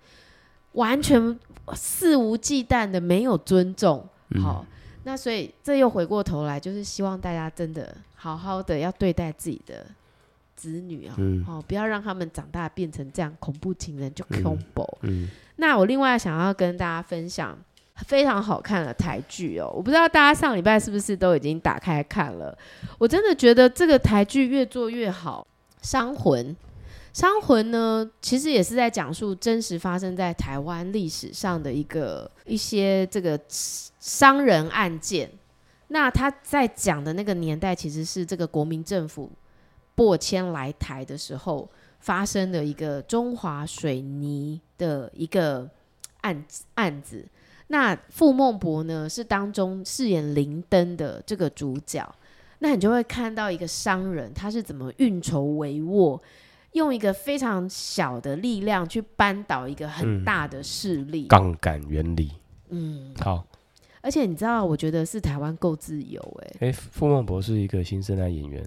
[0.74, 1.39] 完全
[1.74, 4.07] 肆无忌惮的没有尊重？
[4.30, 4.66] 嗯、好，
[5.03, 9.86] 那所以这又回过头来，就是希望大家真的好好的要对待自己的
[10.55, 14.84] 子女啊，嗯、好，不要让他们长大变成这样恐怖情人就恐怖。
[15.01, 17.57] 嗯，嗯，那我另外想要跟大家分享
[18.04, 19.72] 非常好看的台剧哦。
[19.76, 22.58] 我不知道大家上礼拜是不是都已经打开看了？
[22.98, 25.46] 我真的觉得这个台剧越做越好。
[25.82, 26.56] 商魂，
[27.14, 35.30] 商魂呢，其实也是在讲述真实发生在台湾历史上的一个一些这个商人案件。
[35.89, 39.32] 那他在讲的那个年代，其实是这个国民政府
[39.93, 41.70] 播迁来台的时候
[42.00, 45.70] 发生的一个中华水泥的一个
[46.22, 47.24] 案子案子。
[47.68, 52.07] 那傅孟博呢，是当中饰演林登的这个主角。
[52.59, 56.20] 那你就会看到一个商人，他是怎么运筹帷幄，
[56.72, 61.28] 用一个非常小的力量去扳倒一个很大的势力。
[61.28, 62.32] 杠杆原理。
[62.70, 63.45] 嗯，好。
[64.01, 66.68] 而且你知道，我觉得是台湾够自由哎、欸。
[66.68, 68.63] 哎、欸，傅孟柏是一个新生代演员。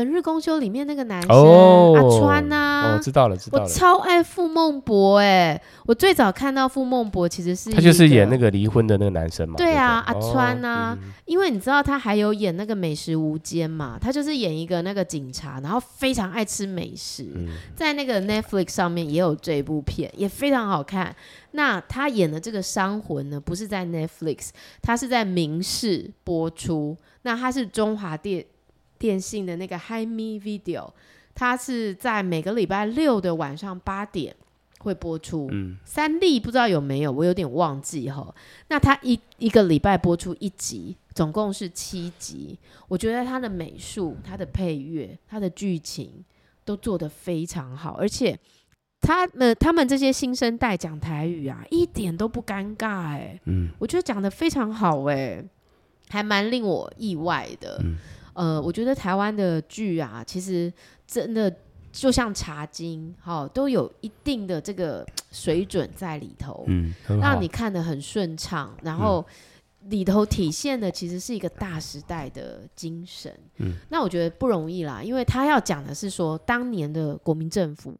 [0.00, 3.64] 本日公休里面那个男生、哦、阿川呐、啊，哦，知道了，知道了。
[3.64, 5.60] 我超爱傅孟博哎！
[5.84, 9.56] 我最早看到傅孟博其实是他就是演那个离婚的那个男生嘛。
[9.58, 21.14] 对啊，阿川呐、啊哦嗯，因为你知道他还有演那个《美食无间》嘛，他就是演一个那个警察，然后非常爱吃美食，嗯、在那个 Netflix 上面也有这一部片，也非常好看。
[21.50, 24.48] 那他演的这个《伤魂》呢，不是在 Netflix，
[24.80, 26.96] 他是在明视播出。
[27.20, 28.46] 那他是中华电。
[29.00, 30.90] 电信的那个 Hi-Me Video，
[31.34, 34.36] 它是在每个礼拜六的晚上八点
[34.80, 35.48] 会播出。
[35.50, 38.32] 嗯，三立不知道有没有，我有点忘记哈。
[38.68, 42.58] 那它一一个礼拜播出一集，总共是七集。
[42.88, 46.22] 我觉得它的美术、它的配乐、它的剧情
[46.66, 48.38] 都做得非常好，而且
[49.00, 53.40] 他们他们这些新生代讲台语啊，一点都不尴尬哎、欸。
[53.46, 55.44] 嗯，我觉得讲得非常好哎、欸，
[56.10, 57.80] 还蛮令我意外的。
[57.82, 57.96] 嗯
[58.40, 60.72] 呃，我觉得台湾的剧啊，其实
[61.06, 61.54] 真的
[61.92, 68.74] 就像《茶经》哈，都有一定的这个水准在里头，嗯，让你看得很顺畅。
[68.82, 69.22] 然后
[69.90, 77.94] 里头体现的其实是一个大时代的精神，嗯，那我觉得不容易啦，因为他要讲的是说，当年的国民政府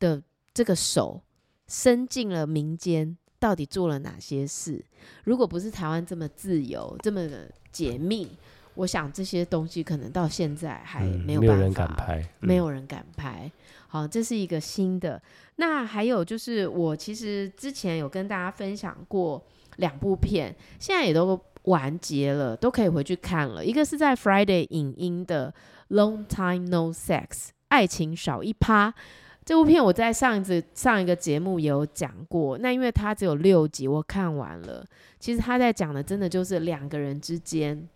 [0.00, 0.20] 的
[0.52, 1.22] 这个手
[1.68, 4.84] 伸进了民间，到底做了哪些事？
[5.22, 8.26] 如果不是台湾这么自由，这么的解密。
[8.74, 13.50] 我想这些东西可能到现在还没有办法，嗯、没有人敢拍，嗯、没有人敢拍。
[13.88, 15.20] 好，这是一个新的。
[15.56, 19.42] 那还有就是，我其实之前有跟大家分享过
[19.76, 23.64] 两部片，现在也都完结了，都可以回去看了。
[23.64, 25.52] 一个是在 Friday 影音的
[25.94, 27.26] 《Long Time No Sex》，
[27.68, 28.94] 爱情少一趴。
[29.44, 32.56] 这部片我在上一次上一个节目也有讲过。
[32.56, 34.86] 那因为它只有六集，我看完了。
[35.18, 37.88] 其实他在讲的真的就是两个人之间。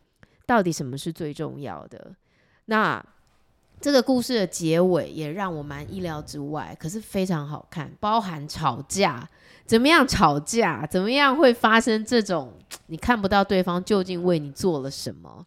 [0.47, 2.15] 到底什么是最重要的？
[2.67, 3.05] 那
[3.81, 9.29] 这个故事的结尾也让我蛮意料之外，可是非常好看，包含吵架，
[9.67, 12.55] 怎么样吵架，怎么样会发生这种
[12.87, 15.45] 你看不到对方究竟为你做了什么，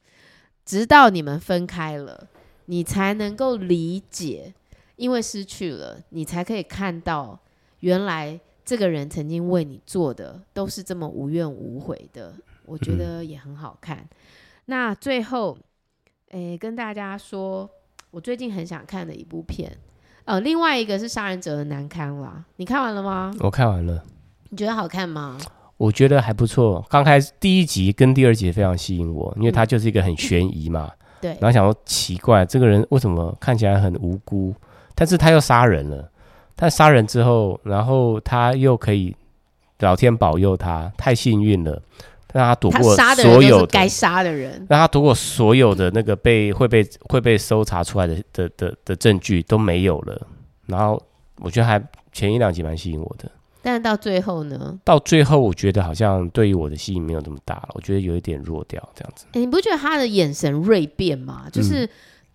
[0.63, 2.27] 直到你们分开了，
[2.65, 4.53] 你才能够理解，
[4.95, 7.39] 因为失去了，你才可以看到
[7.79, 12.35] 原来这个人曾经为你做的都是这么无怨无悔的，
[12.65, 14.07] 我觉得也很好看。
[14.69, 15.57] 那最后，
[16.29, 17.67] 诶，跟大家说，
[18.11, 19.75] 我最近很想看的一部片，
[20.25, 23.33] 呃，另外一个是《杀人者的难堪》啦，你看完了吗？
[23.39, 24.03] 我看完了。
[24.49, 25.39] 你觉得好看吗？
[25.77, 26.85] 我觉得还不错。
[26.87, 30.87] 刚开始第一集跟第二集非常吸引我，因为它就是一个很悬疑嘛。
[30.91, 31.31] 嗯、对。
[31.41, 34.53] 然后想说奇怪，这个人为什么看起来很无辜，
[34.93, 36.11] 但是他又杀人了。
[36.55, 39.15] 但杀人之后，然后他又可以，
[39.79, 41.81] 老天保佑他，太幸运了。
[42.33, 50.27] 让他躲过所有该杀的人，让他躲过所有的那个被会被会被搜查出来的的的的证据都没有了。
[50.67, 51.01] 然后
[51.37, 54.79] 我觉得还前一两集蛮吸引我的，但是到最后呢？
[54.83, 59.25] 到最后我觉得好像对于我的吸引没有这么大了，我觉得有一点弱掉这样子。
[59.31, 61.47] 欸，你不觉得他的眼神锐变吗？
[61.51, 61.85] 就是。
[61.85, 61.89] 嗯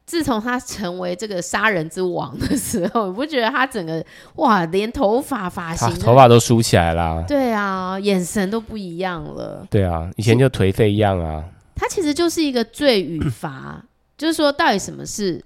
[0.06, 4.04] 自从他成为这个杀人之王的时候，你不觉得他整个
[4.36, 7.24] 哇，连头发发型头发都梳起来啦？
[7.26, 9.66] 对啊，眼神都不一样了。
[9.70, 11.44] 对啊，以前就颓废一样啊。
[11.74, 13.84] 他其实就是一个罪与罚，
[14.16, 15.42] 就是说到底什么是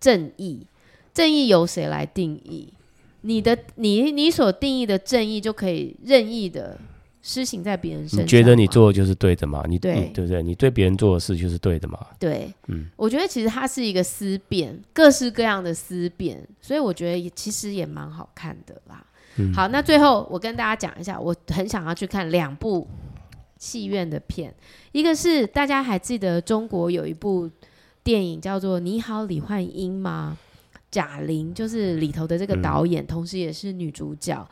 [0.00, 0.66] 正义？
[1.12, 2.72] 正义由谁来定义？
[3.22, 6.78] 你的你你所定义的正义就可以任意的。
[7.28, 9.62] 施行在别人身上，你觉得你做的就是对的嘛？
[9.68, 10.42] 你对对不对？
[10.42, 11.98] 你对别人做的事就是对的嘛？
[12.18, 19.04] 对，嗯，我觉得其实它是一个思辨，各式各样的思辨，所以我觉得其实也蛮好看的啦。
[19.36, 22.88] 嗯，好，那最后我跟大家讲一下，我很想要去看两部
[23.58, 24.54] 戏院的片，
[24.92, 27.50] 一个是大家还记得中国有一部
[28.02, 30.38] 电影叫做《你好，李焕英》吗？
[30.90, 34.48] 贾玲就是里头的这个导演，嗯，同时也是女主角。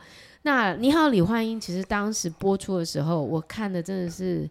[0.47, 4.49] 那你好，李焕英，其实当时播出的时候，我看的真的是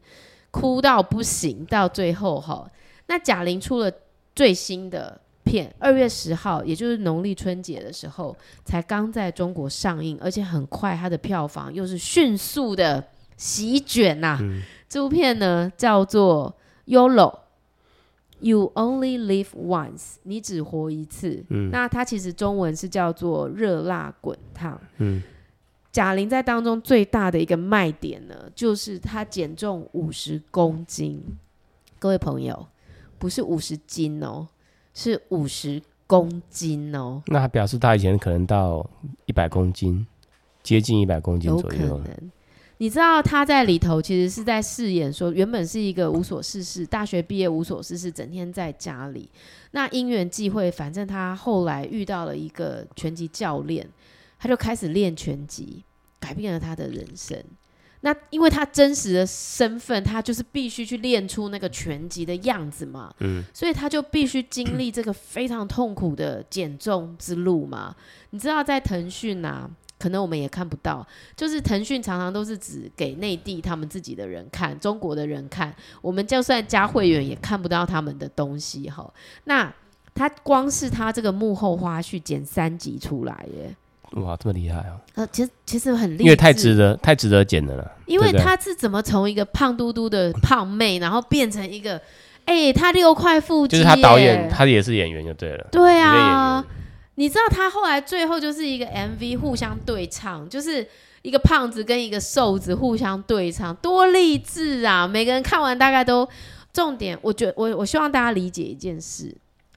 [0.51, 1.65] 哭到不行。
[1.65, 2.71] 到最后哈，
[3.07, 3.91] 那贾玲出了
[4.35, 13.03] 最新的片，二月十号，也就是农历春节的时候，才刚在中国上映，而且很快它的票房又是迅速的
[13.39, 14.39] 席卷呐、啊。
[14.43, 16.55] 嗯、这部片呢叫做
[16.93, 17.31] 《YOLO》
[18.41, 21.43] ，You Only Live Once，你只活一次。
[21.49, 24.75] 嗯、那它其实中文是叫做《热辣滚烫》。
[24.99, 25.23] 嗯。
[25.97, 31.25] 贾玲在当中最大的一个卖点呢，就是她减重五十公斤。
[31.99, 32.69] 各位朋友，
[33.19, 34.47] 不是五十斤哦，
[34.93, 37.23] 是五十公斤哦。
[37.29, 38.87] 那她表示她以前可能到
[39.25, 40.07] 一百公斤，
[40.63, 41.87] 接近一百公斤左右。
[41.87, 42.31] 有可能。
[42.77, 49.31] 你知道她在里头其实是在饰演说，原本是一个无所事事，大学毕业无所事事，整天在家里。
[49.71, 53.89] 那因缘际会，反正她后来遇到了一个拳击教练。
[54.39, 55.85] 他就开始练拳击，
[56.19, 57.43] 改变了他的人生。
[58.03, 63.13] 那因为他真实的身份，他就是必须去练出那个拳击的样子嘛。
[63.19, 67.97] 嗯，所以他就必须经历这个非常痛苦的减重之路嘛。
[68.31, 69.69] 你知道，在腾讯啊，
[69.99, 75.75] 可能我们也看不到，就是腾讯常常都是只给内地他们自己的人看，中国的人看。
[76.01, 79.13] 我们就算加会员，也看不到他们的东西哈。
[79.45, 79.75] 那
[80.15, 83.75] 他光是他这个幕后花絮剪三集出来耶。
[84.17, 84.97] 哇，这么厉害啊！
[85.15, 87.93] 呃，其实其实很厉害，因为太值得，太值得剪的了。
[88.07, 91.97] 因为他是怎么从一个胖嘟嘟的 胖妹，然后变成一个，
[92.47, 95.67] 哎、欸，他六块腹肌，就是他导演，他也是演员就对了。
[95.71, 96.65] 对啊，
[97.17, 100.87] 你知道他后来最后就是一个 MV 互相对唱，就是
[101.23, 105.07] 一个胖子跟一个瘦子互相对唱，多励志啊！
[105.07, 106.27] 每个人看完大概都
[106.73, 109.37] 重点，我觉得我我希望大家理解一件事。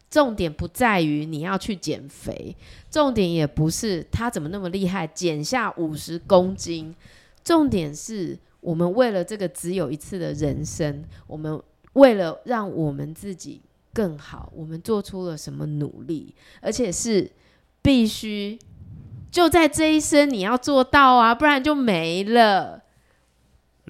[0.09, 2.55] 重点不在于你要去减肥，
[2.89, 6.95] 重点也不是他怎么那么厉害，减下五十公斤。
[7.43, 11.61] 重点是我们为了这个只有一次的人生，我们
[11.93, 13.61] 为了让我们自己
[13.93, 17.31] 更好，我们做出了什么努力，而且是
[17.81, 18.57] 必须
[19.31, 22.83] 就在这一生你要做到啊，不然就没了。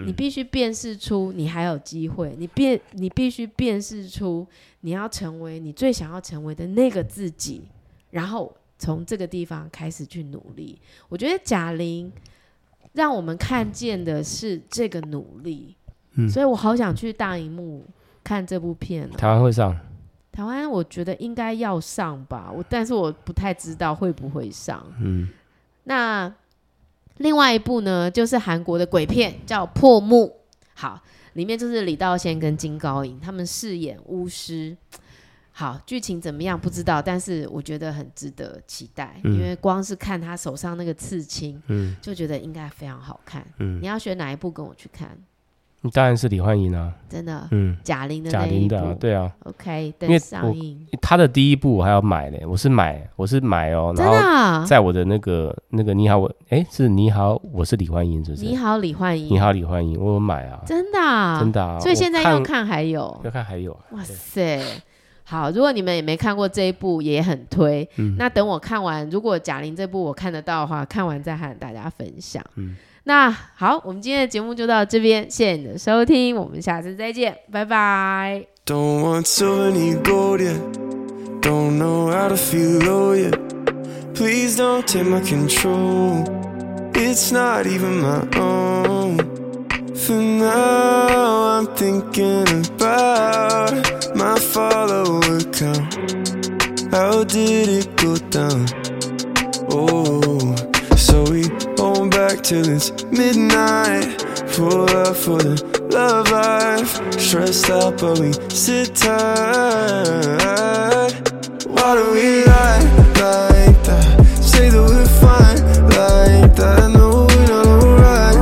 [0.05, 4.47] 你必须辨识出你还有机会，你辨你必须辨识出
[4.81, 7.63] 你要成为你最想要成为的那个自己，
[8.11, 10.79] 然后从这个地方开始去努力。
[11.09, 12.11] 我觉得贾玲
[12.93, 15.75] 让我们看见的是这个努力，
[16.13, 17.85] 嗯，所以我好想去大荧幕
[18.23, 19.17] 看这部片哦。
[19.17, 19.77] 台湾会上？
[20.31, 24.85] 台湾我觉得应该要上吧，我但是我不太知道会不会上。
[25.01, 25.27] 嗯，
[25.83, 26.33] 那。
[27.19, 30.25] 另外一部呢，就是韩国的鬼片，叫《破木》。
[30.73, 31.01] 好，
[31.33, 34.75] 里面就是李道宪跟金高银他们饰演巫师。
[35.51, 43.45] 好，剧情怎么样不知道，但是我觉得很值得期待，嗯、因为光是看他手上那个刺青，嗯，就觉得应该非常好看。
[43.57, 45.17] 嗯，你要选哪一部跟我去看？
[45.93, 50.85] 当然是李焕英啊，真的，嗯，贾玲的那一部，的对啊，OK，等上映。
[51.01, 58.43] 他的第一部我还要买嘞，我是买，我是买哦，然后在我的那个那个你好，我哎是你好，我是李焕英，是不是？
[58.43, 64.61] 你好，李焕英，你好，李焕英，我有买啊，真的，真的，所以现在要看还有，要看还有，哇塞，
[65.23, 72.75] 好，如果你们也没看过这一部，也很推，那等我看完，如果贾玲这部我看得到的话，看完再和大家分享，嗯。
[73.03, 78.45] 那好，我们今天的节目就到这边，谢谢你的收听，我们下次再见，拜拜。
[78.65, 80.59] Don't want silver, need gold yet.
[81.41, 83.33] Don't know how to feel low yet.
[84.13, 86.23] Please don't take my control.
[86.93, 89.17] It's not even my own.
[89.95, 92.45] For now, I'm thinking
[92.75, 95.95] about my follower count.
[96.91, 98.65] How did it go down?
[99.71, 100.28] Oh,
[101.99, 104.23] hold back till it's midnight.
[104.55, 105.55] Pull up for the
[105.91, 106.91] love life.
[107.19, 109.19] Stressed out, but we sit tight.
[111.67, 112.83] Why do we lie
[113.23, 114.05] like that?
[114.51, 115.61] Say that we're fine
[115.97, 116.83] like that.
[116.97, 118.39] No, we're not alright.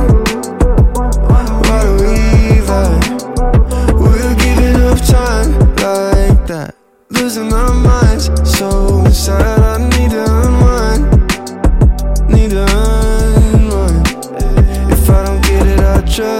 [1.66, 2.14] Why do we
[2.70, 3.00] lie?
[4.02, 5.50] We're giving up time
[5.86, 6.70] like that.
[7.10, 8.24] Losing our minds,
[8.56, 8.68] so
[9.10, 9.67] sad.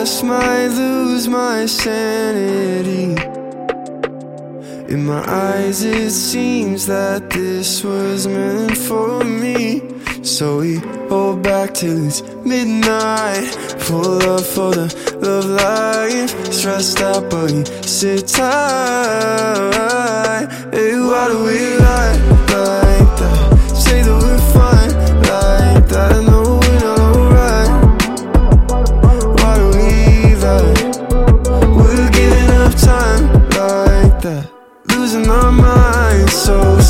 [0.08, 3.14] Just might lose my sanity.
[4.88, 9.82] In my eyes, it seems that this was meant for me.
[10.22, 10.76] So we
[11.10, 13.50] hold back till it's midnight.
[13.80, 14.88] Pull up for the
[15.20, 16.30] love life.
[16.54, 18.48] Stressed out, but we sit tight.
[20.72, 22.16] Hey, why do we lie
[22.56, 23.38] like that?
[23.84, 24.92] Say that we're fine
[25.34, 26.37] like that.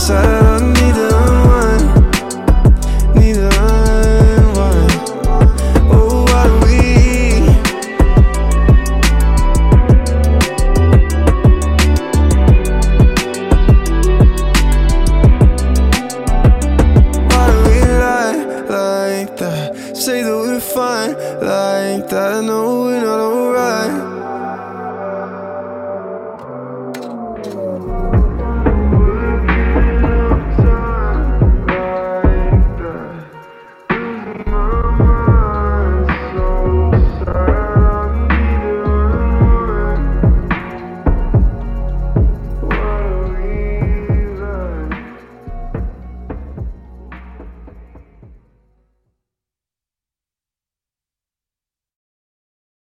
[0.08, 0.37] sun